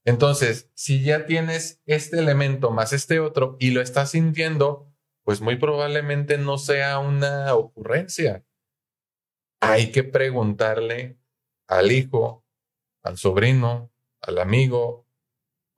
[0.05, 4.89] Entonces, si ya tienes este elemento más este otro y lo estás sintiendo,
[5.23, 8.45] pues muy probablemente no sea una ocurrencia.
[9.59, 11.19] Hay que preguntarle
[11.67, 12.45] al hijo,
[13.03, 15.08] al sobrino, al amigo,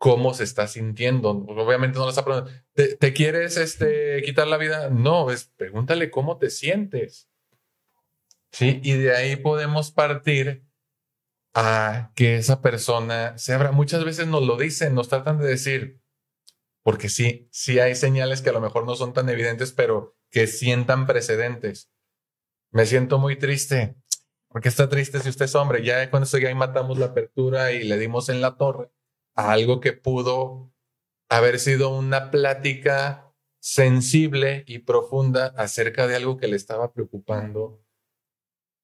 [0.01, 1.29] cómo se está sintiendo.
[1.29, 2.59] Obviamente no lo está preguntando.
[2.73, 4.89] ¿Te, quieres este, quitar la vida?
[4.89, 7.29] No, es pregúntale cómo te sientes.
[8.51, 10.65] Sí, y de ahí podemos partir
[11.53, 13.71] a que esa persona se abra.
[13.73, 16.01] Muchas veces nos lo dicen, nos tratan de decir,
[16.81, 20.47] porque sí, sí hay señales que a lo mejor no son tan evidentes, pero que
[20.47, 21.91] sientan precedentes.
[22.71, 23.97] Me siento muy triste.
[24.47, 25.85] porque está triste si usted es hombre?
[25.85, 28.89] Ya con eso ya matamos la apertura y le dimos en la torre
[29.35, 30.71] a algo que pudo
[31.29, 37.83] haber sido una plática sensible y profunda acerca de algo que le estaba preocupando,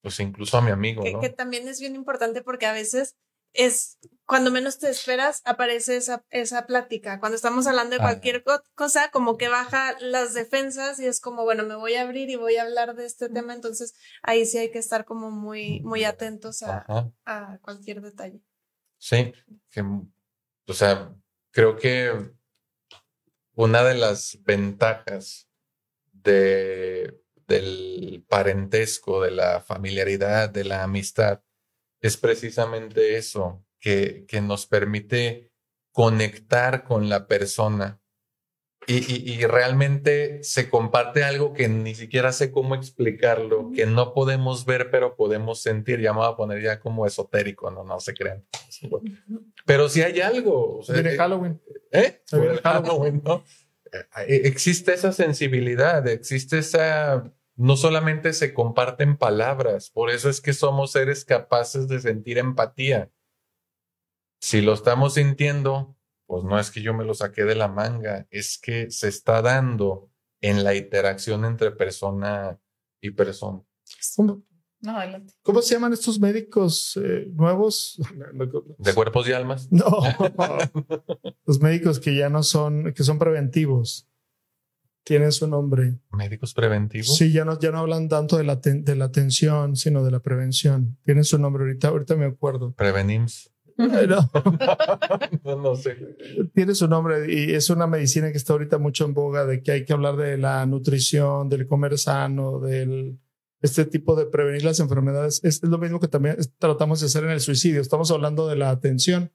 [0.01, 1.03] pues incluso a mi amigo.
[1.03, 3.17] Que, que también es bien importante porque a veces
[3.53, 7.19] es cuando menos te esperas, aparece esa, esa plática.
[7.19, 8.43] Cuando estamos hablando de cualquier
[8.75, 12.35] cosa, como que baja las defensas y es como, bueno, me voy a abrir y
[12.35, 13.53] voy a hablar de este tema.
[13.53, 18.41] Entonces ahí sí hay que estar como muy, muy atentos a, a cualquier detalle.
[18.99, 19.31] Sí,
[19.71, 19.83] que
[20.67, 21.15] o sea,
[21.51, 22.11] creo que
[23.55, 25.49] una de las ventajas
[26.11, 31.41] de, del parentesco, de la familiaridad, de la amistad,
[32.01, 35.51] es precisamente eso, que, que nos permite
[35.91, 37.99] conectar con la persona
[38.89, 44.89] y, realmente se comparte algo que ni siquiera sé cómo explicarlo, que no podemos ver,
[44.89, 45.99] pero podemos sentir.
[45.99, 48.45] Ya me voy a poner ya como esotérico, no, no se crean.
[49.65, 50.79] Pero si hay algo.
[50.79, 51.61] O Halloween.
[51.91, 52.21] ¿Eh?
[52.63, 53.43] Halloween, ¿no?
[53.91, 57.31] Eh, existe esa sensibilidad, existe esa.
[57.55, 63.09] No solamente se comparten palabras, por eso es que somos seres capaces de sentir empatía.
[64.39, 65.97] Si lo estamos sintiendo,
[66.27, 69.41] pues no es que yo me lo saqué de la manga, es que se está
[69.41, 70.11] dando
[70.41, 72.59] en la interacción entre persona
[73.01, 73.63] y persona.
[74.81, 75.33] ¿Cómo, no, adelante.
[75.41, 77.99] ¿Cómo se llaman estos médicos eh, nuevos?
[78.77, 79.71] ¿De cuerpos y almas?
[79.71, 79.85] No,
[81.45, 84.07] los médicos que ya no son, que son preventivos.
[85.03, 85.99] Tienen su nombre.
[86.11, 87.15] ¿Médicos preventivos?
[87.15, 90.19] Sí, ya no, ya no hablan tanto de la, de la atención, sino de la
[90.19, 90.97] prevención.
[91.05, 92.73] Tienen su nombre ahorita, ahorita me acuerdo.
[92.73, 93.49] Prevenims.
[93.77, 95.55] No.
[95.55, 95.95] no, sé.
[96.55, 99.71] Tiene su nombre y es una medicina que está ahorita mucho en boga de que
[99.71, 103.19] hay que hablar de la nutrición, del comer sano, del
[103.61, 105.41] este tipo de prevenir las enfermedades.
[105.43, 107.81] Es, lo mismo que también tratamos de hacer en el suicidio.
[107.81, 109.31] Estamos hablando de la atención.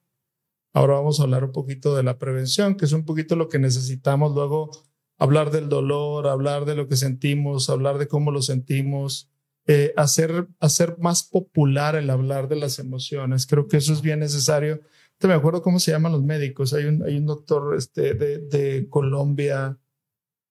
[0.73, 3.59] Ahora vamos a hablar un poquito de la prevención, que es un poquito lo que
[3.59, 4.71] necesitamos luego
[5.19, 9.31] hablar del dolor, hablar de lo que sentimos, hablar de cómo lo sentimos,
[9.67, 13.47] eh, hacer, hacer más popular el hablar de las emociones.
[13.47, 14.81] Creo que eso es bien necesario.
[15.19, 16.73] Te me acuerdo cómo se llaman los médicos.
[16.73, 19.79] Hay un, hay un doctor este, de, de Colombia.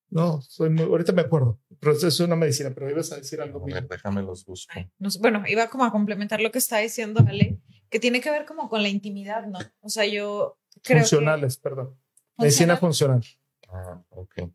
[0.10, 3.60] No, soy muy, ahorita me acuerdo, pero es una medicina, pero ibas a decir algo.
[3.66, 4.72] Ver, déjame los busco.
[5.20, 7.58] bueno, iba como a complementar lo que está diciendo Ale,
[7.90, 9.58] que tiene que ver como con la intimidad, ¿no?
[9.82, 11.98] O sea, yo creo Funcionales, perdón.
[12.38, 13.26] Medicina funcional.
[13.68, 14.52] Ah, ok.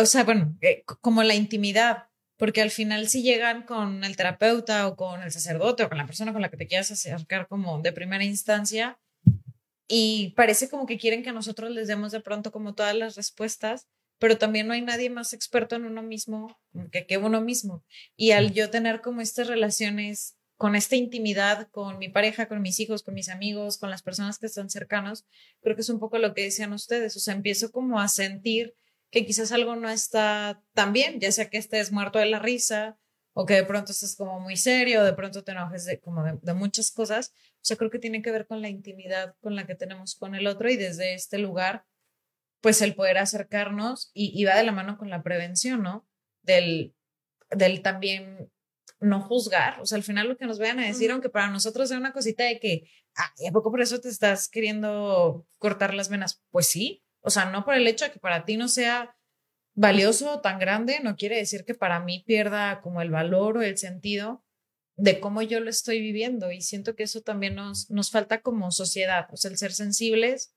[0.00, 2.04] O sea, bueno, eh, como la intimidad,
[2.36, 6.06] porque al final si llegan con el terapeuta o con el sacerdote o con la
[6.06, 9.00] persona con la que te quieras acercar como de primera instancia
[9.88, 13.88] y parece como que quieren que nosotros les demos de pronto como todas las respuestas,
[14.22, 16.56] pero también no hay nadie más experto en uno mismo
[16.92, 17.84] que, que uno mismo.
[18.14, 22.78] Y al yo tener como estas relaciones con esta intimidad con mi pareja, con mis
[22.78, 25.26] hijos, con mis amigos, con las personas que están cercanos,
[25.60, 28.76] creo que es un poco lo que decían ustedes, o sea, empiezo como a sentir
[29.10, 33.00] que quizás algo no está tan bien, ya sea que estés muerto de la risa
[33.32, 36.54] o que de pronto estés como muy serio, de pronto te enojes de, como de,
[36.54, 37.32] muchas cosas.
[37.54, 40.36] O sea, creo que tiene que ver con la intimidad con la que tenemos con
[40.36, 41.84] el otro y desde este lugar,
[42.62, 46.08] pues el poder acercarnos y, va de la mano con la prevención, ¿no?
[46.42, 46.94] Del,
[47.50, 48.50] del también
[49.00, 51.88] no juzgar, o sea, al final lo que nos vayan a decir, aunque para nosotros
[51.88, 56.08] sea una cosita de que, ah, ¿a poco por eso te estás queriendo cortar las
[56.08, 56.40] venas?
[56.50, 59.16] Pues sí, o sea, no por el hecho de que para ti no sea
[59.74, 63.62] valioso o tan grande, no quiere decir que para mí pierda como el valor o
[63.62, 64.44] el sentido
[64.94, 66.52] de cómo yo lo estoy viviendo.
[66.52, 70.54] Y siento que eso también nos, nos falta como sociedad, o sea, el ser sensibles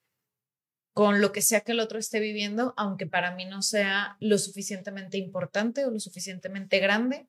[0.95, 4.37] con lo que sea que el otro esté viviendo, aunque para mí no sea lo
[4.37, 7.27] suficientemente importante o lo suficientemente grande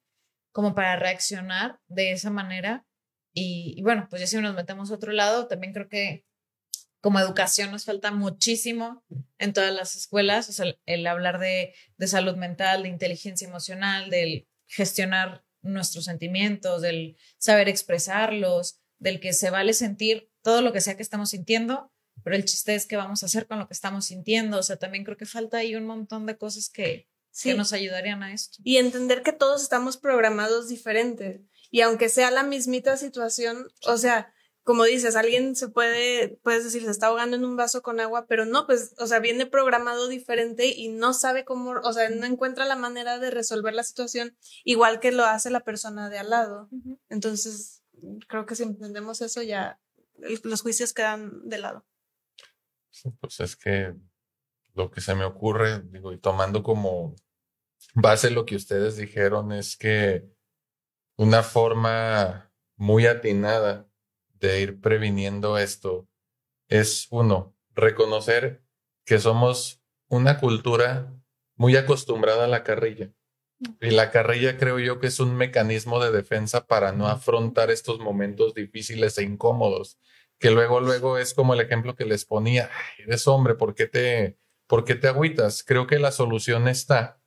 [0.53, 2.87] como para reaccionar de esa manera.
[3.33, 6.25] Y, bueno, pues ya si nos metemos a otro lado, también creo que
[7.01, 9.05] como educación nos falta muchísimo
[9.39, 14.47] en todas las escuelas, o el, hablar de, de, salud mental, de inteligencia emocional, del
[14.67, 20.97] gestionar nuestros sentimientos, del saber expresarlos, del que se vale sentir todo lo que sea
[20.97, 21.91] que estamos sintiendo,
[22.23, 24.77] pero el chiste es qué vamos a hacer con lo que estamos sintiendo, o sea,
[24.77, 27.09] también creo que falta ahí un montón de cosas que,
[27.43, 28.59] que nos ayudarían a esto.
[28.65, 31.41] Y entender que todos estamos programados diferentes.
[31.71, 34.33] Y aunque sea la mismita situación, o sea,
[34.67, 38.27] como dices, alguien se puede, puedes decir, se está ahogando en un vaso con agua,
[38.27, 42.27] pero no, pues, o sea, viene programado diferente y no sabe cómo, o sea, no
[42.27, 46.31] encuentra la manera de resolver la situación igual que lo hace la persona de al
[46.31, 46.69] lado.
[47.09, 47.85] Entonces,
[48.27, 49.79] creo que si entendemos eso, ya
[50.43, 51.87] los juicios quedan de lado.
[53.21, 53.95] Pues es que
[54.75, 57.15] lo que se me ocurre, digo, y tomando como
[57.95, 60.29] base lo que ustedes dijeron es que
[61.17, 63.89] una forma muy atinada
[64.35, 66.09] de ir previniendo esto
[66.69, 68.63] es, uno, reconocer
[69.05, 71.13] que somos una cultura
[71.57, 73.13] muy acostumbrada a la carrilla.
[73.81, 77.99] Y la carrilla creo yo que es un mecanismo de defensa para no afrontar estos
[77.99, 79.99] momentos difíciles e incómodos,
[80.39, 84.39] que luego, luego es como el ejemplo que les ponía, eres hombre, ¿por qué te,
[84.67, 85.63] por qué te agüitas?
[85.63, 87.21] Creo que la solución está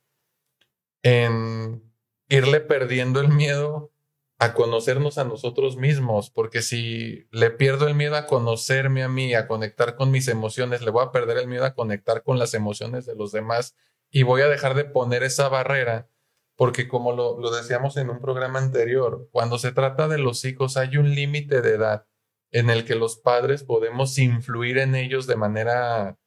[1.02, 1.82] en
[2.28, 3.92] irle perdiendo el miedo
[4.38, 9.34] a conocernos a nosotros mismos, porque si le pierdo el miedo a conocerme a mí,
[9.34, 12.54] a conectar con mis emociones, le voy a perder el miedo a conectar con las
[12.54, 13.76] emociones de los demás
[14.10, 16.08] y voy a dejar de poner esa barrera,
[16.56, 20.96] porque como lo, decíamos en un programa anterior, cuando se trata de los hijos hay
[20.96, 22.06] un límite de edad
[22.50, 26.18] en el que los padres podemos influir en ellos de manera,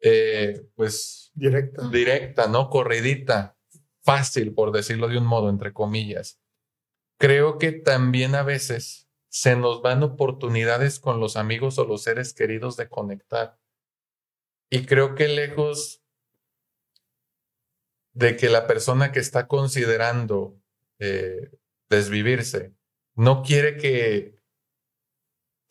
[0.00, 1.88] eh, pues, directa.
[1.88, 2.68] Directa, ¿no?
[2.68, 3.56] Corridita
[4.02, 6.40] fácil, por decirlo de un modo, entre comillas.
[7.18, 12.34] Creo que también a veces se nos van oportunidades con los amigos o los seres
[12.34, 13.58] queridos de conectar.
[14.68, 16.02] Y creo que lejos
[18.12, 20.58] de que la persona que está considerando
[20.98, 21.50] eh,
[21.88, 22.74] desvivirse
[23.14, 24.41] no quiere que,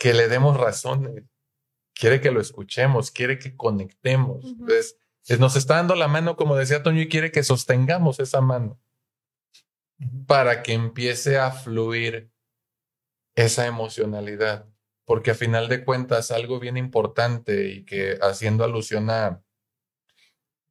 [0.01, 1.25] que le demos razones,
[1.93, 4.43] quiere que lo escuchemos, quiere que conectemos.
[4.43, 4.97] Entonces,
[5.37, 8.81] nos está dando la mano, como decía Toño, y quiere que sostengamos esa mano
[10.25, 12.31] para que empiece a fluir
[13.35, 14.67] esa emocionalidad.
[15.05, 19.43] Porque a final de cuentas, algo bien importante y que haciendo alusión a,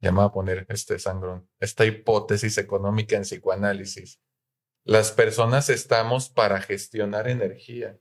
[0.00, 4.20] ya me voy a poner este sangrón, esta hipótesis económica en psicoanálisis.
[4.82, 7.96] Las personas estamos para gestionar energía.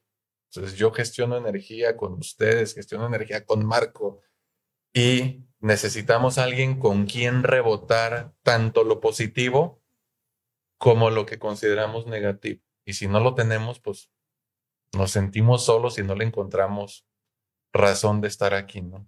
[0.52, 4.22] Entonces yo gestiono energía con ustedes, gestiono energía con Marco
[4.94, 9.82] y necesitamos alguien con quien rebotar tanto lo positivo
[10.78, 12.62] como lo que consideramos negativo.
[12.86, 14.12] Y si no lo tenemos, pues
[14.98, 17.06] nos sentimos solos y no le encontramos
[17.72, 19.08] razón de estar aquí, ¿no?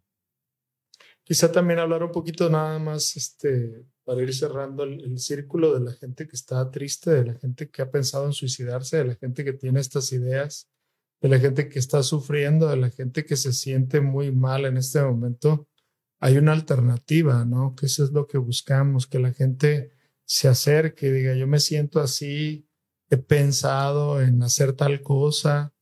[1.23, 5.93] Quizá también hablar un poquito nada más, este, para ir cerrando el, círculo de la
[5.93, 9.45] gente que está triste, de la gente que ha pensado en suicidarse, de la gente
[9.45, 10.69] que tiene estas ideas,
[11.21, 14.77] de la gente que está sufriendo, de la gente que se siente muy mal en
[14.77, 15.67] este momento
[16.21, 17.75] hay una alternativa, ¿no?
[17.75, 19.91] Que eso es lo que buscamos, que la gente
[20.23, 22.69] se acerque diga, yo me siento así,
[23.09, 25.73] he pensado en hacer tal cosa,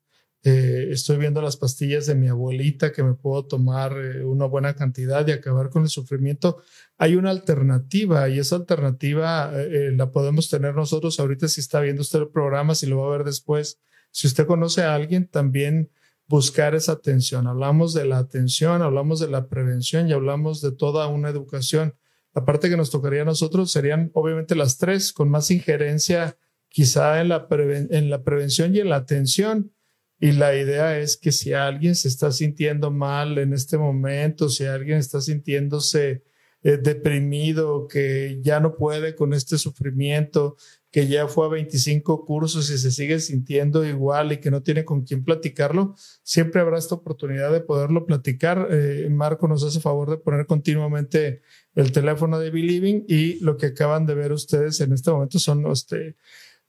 [0.41, 4.73] eh, estoy viendo las pastillas de mi abuelita que me puedo tomar eh, una buena
[4.75, 6.63] cantidad y acabar con el sufrimiento.
[6.97, 12.01] Hay una alternativa y esa alternativa eh, la podemos tener nosotros ahorita si está viendo
[12.01, 13.81] usted el programa, si lo va a ver después.
[14.11, 15.91] Si usted conoce a alguien, también
[16.27, 17.47] buscar esa atención.
[17.47, 21.95] Hablamos de la atención, hablamos de la prevención y hablamos de toda una educación.
[22.33, 26.37] La parte que nos tocaría a nosotros serían obviamente las tres, con más injerencia
[26.69, 29.73] quizá en la, en la prevención y en la atención.
[30.19, 34.65] Y la idea es que si alguien se está sintiendo mal en este momento, si
[34.65, 36.23] alguien está sintiéndose
[36.61, 40.57] eh, deprimido, que ya no puede con este sufrimiento,
[40.91, 44.85] que ya fue a 25 cursos y se sigue sintiendo igual y que no tiene
[44.85, 48.67] con quién platicarlo, siempre habrá esta oportunidad de poderlo platicar.
[48.71, 51.41] Eh, Marco nos hace favor de poner continuamente
[51.75, 55.67] el teléfono de Believing y lo que acaban de ver ustedes en este momento son
[55.71, 56.15] este,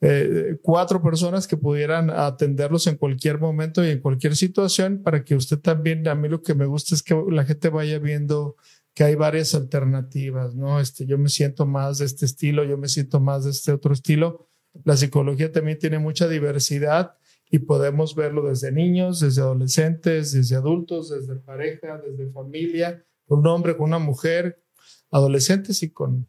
[0.03, 5.35] eh, cuatro personas que pudieran atenderlos en cualquier momento y en cualquier situación para que
[5.35, 8.57] usted también, a mí lo que me gusta es que la gente vaya viendo
[8.95, 10.81] que hay varias alternativas, ¿no?
[10.81, 13.93] Este, yo me siento más de este estilo, yo me siento más de este otro
[13.93, 14.49] estilo.
[14.85, 17.17] La psicología también tiene mucha diversidad
[17.51, 23.77] y podemos verlo desde niños, desde adolescentes, desde adultos, desde pareja, desde familia, un hombre
[23.77, 24.63] con una mujer,
[25.11, 26.29] adolescentes y con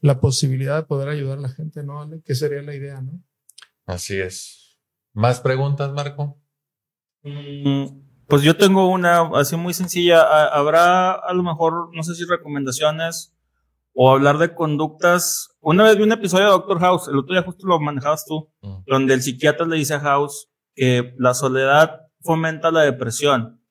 [0.00, 2.08] la posibilidad de poder ayudar a la gente, ¿no?
[2.24, 3.20] ¿Qué sería la idea, no?
[3.86, 4.78] Así es.
[5.12, 6.40] ¿Más preguntas, Marco?
[7.22, 10.20] Mm, pues yo tengo una así muy sencilla.
[10.48, 13.34] Habrá a lo mejor, no sé si recomendaciones
[13.94, 15.56] o hablar de conductas.
[15.60, 18.52] Una vez vi un episodio de Doctor House, el otro día justo lo manejabas tú,
[18.60, 18.84] mm.
[18.86, 23.64] donde el psiquiatra le dice a House que la soledad fomenta la depresión.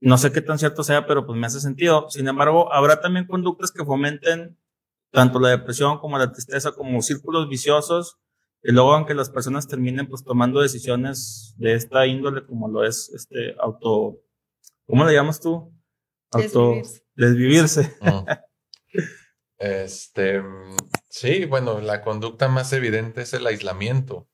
[0.00, 2.08] No sé qué tan cierto sea, pero pues me hace sentido.
[2.08, 4.58] Sin embargo, habrá también conductas que fomenten
[5.10, 8.21] tanto la depresión como la tristeza como círculos viciosos
[8.62, 13.10] y luego aunque las personas terminen pues tomando decisiones de esta índole como lo es
[13.14, 14.20] este auto,
[14.86, 15.72] ¿cómo le llamas tú?
[16.30, 16.74] Auto
[17.14, 17.94] desvivirse.
[18.02, 19.64] Mm.
[19.64, 20.42] Este,
[21.08, 24.28] sí, bueno, la conducta más evidente es el aislamiento.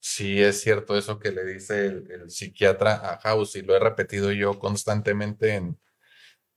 [0.00, 4.32] Sí, es cierto eso que le dice el, psiquiatra a House y lo he repetido
[4.32, 5.78] yo constantemente en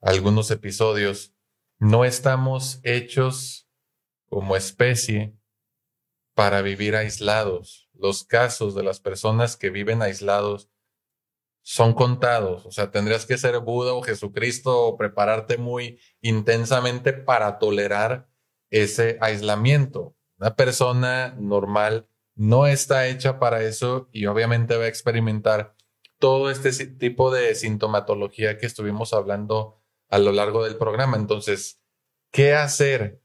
[0.02, 1.36] algunos episodios.
[1.78, 3.70] No estamos hechos
[4.30, 5.39] como especie
[6.40, 7.90] para vivir aislados.
[7.94, 10.70] Los casos de las personas que viven aislados
[11.64, 12.66] son contados.
[12.66, 18.30] O sea, tendrías que ser Buda o Jesucristo o prepararte muy intensamente para tolerar
[18.70, 20.16] ese aislamiento.
[20.38, 25.76] Una persona normal no está hecha para eso y obviamente va a experimentar
[26.20, 31.18] todo este tipo de sintomatología que estuvimos hablando a lo largo del programa.
[31.18, 31.82] Entonces,
[32.32, 33.22] ¿qué hacer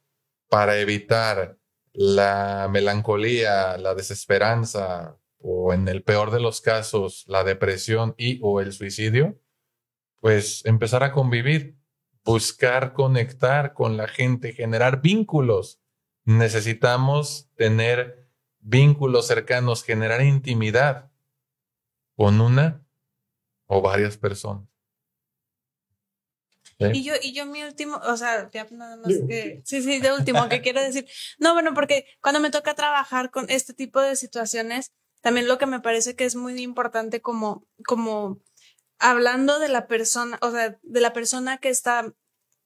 [0.49, 1.61] para evitar
[1.95, 8.61] la melancolía, la desesperanza o en el peor de los casos la depresión y o
[8.61, 9.41] el suicidio,
[10.21, 11.77] pues empezar a convivir,
[12.25, 15.81] buscar conectar con la gente, generar vínculos.
[16.25, 18.29] Necesitamos tener
[18.59, 21.13] vínculos cercanos, generar intimidad
[22.17, 22.85] con una
[23.67, 24.74] o varias personas.
[26.79, 30.13] Y yo, y yo mi último, o sea, ya nada más que, sí, sí, de
[30.13, 31.07] último, que quiero decir,
[31.39, 35.67] no, bueno, porque cuando me toca trabajar con este tipo de situaciones, también lo que
[35.67, 38.41] me parece que es muy importante como, como
[38.99, 42.13] hablando de la persona, o sea, de la persona que está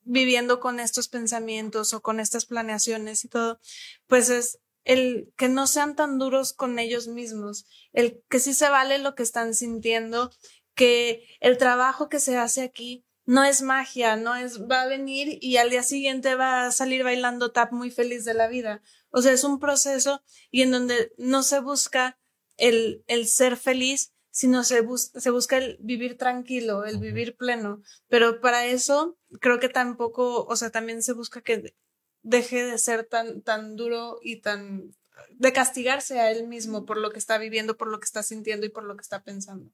[0.02, 3.61] viviendo con estos pensamientos o con estas planeaciones y todo,
[4.06, 8.70] pues es el que no sean tan duros con ellos mismos, el que sí se
[8.70, 10.30] vale lo que están sintiendo,
[10.74, 15.37] que el trabajo que se hace aquí no es magia, no es va a venir
[15.43, 18.81] y al día siguiente va a salir bailando tap muy feliz de la vida.
[19.11, 22.18] O sea, es un proceso y en donde no se busca
[22.57, 27.83] el, el ser feliz, sino se, se busca el vivir tranquilo, el vivir pleno.
[28.09, 31.74] Pero para eso creo que tampoco, o sea, también se busca que
[32.22, 34.97] deje de ser tan, tan duro y tan
[35.33, 38.64] de castigarse a él mismo por lo que está viviendo, por lo que está sintiendo
[38.64, 39.70] y por lo que está pensando.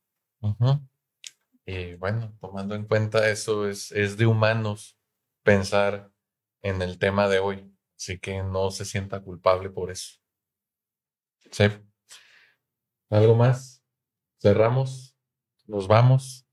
[1.66, 4.98] Y bueno, tomando en cuenta eso, es, es de humanos
[5.42, 6.10] pensar
[6.62, 7.70] en el tema de hoy.
[7.96, 10.18] Así que no se sienta culpable por eso.
[11.50, 11.64] ¿Sí?
[13.10, 13.82] ¿Algo más?
[14.40, 15.16] ¿Cerramos?
[15.66, 16.46] ¿Nos vamos?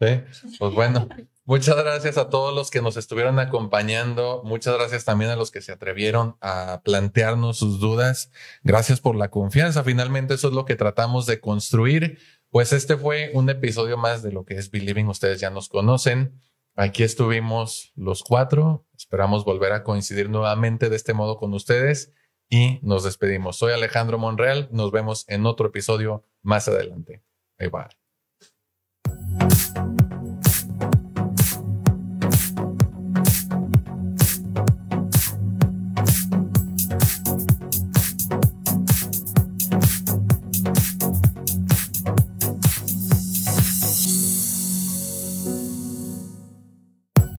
[0.00, 0.22] ¿Sí?
[0.58, 1.08] Pues bueno,
[1.44, 4.42] muchas gracias a todos los que nos estuvieron acompañando.
[4.44, 8.30] Muchas gracias también a los que se atrevieron a plantearnos sus dudas.
[8.62, 9.84] Gracias por la confianza.
[9.84, 12.18] Finalmente eso es lo que tratamos de construir
[12.54, 15.08] pues este fue un episodio más de lo que es Believing.
[15.08, 16.40] Ustedes ya nos conocen.
[16.76, 18.86] Aquí estuvimos los cuatro.
[18.96, 22.12] Esperamos volver a coincidir nuevamente de este modo con ustedes
[22.48, 23.56] y nos despedimos.
[23.56, 24.68] Soy Alejandro Monreal.
[24.70, 27.24] Nos vemos en otro episodio más adelante.
[27.58, 27.88] Bye bye.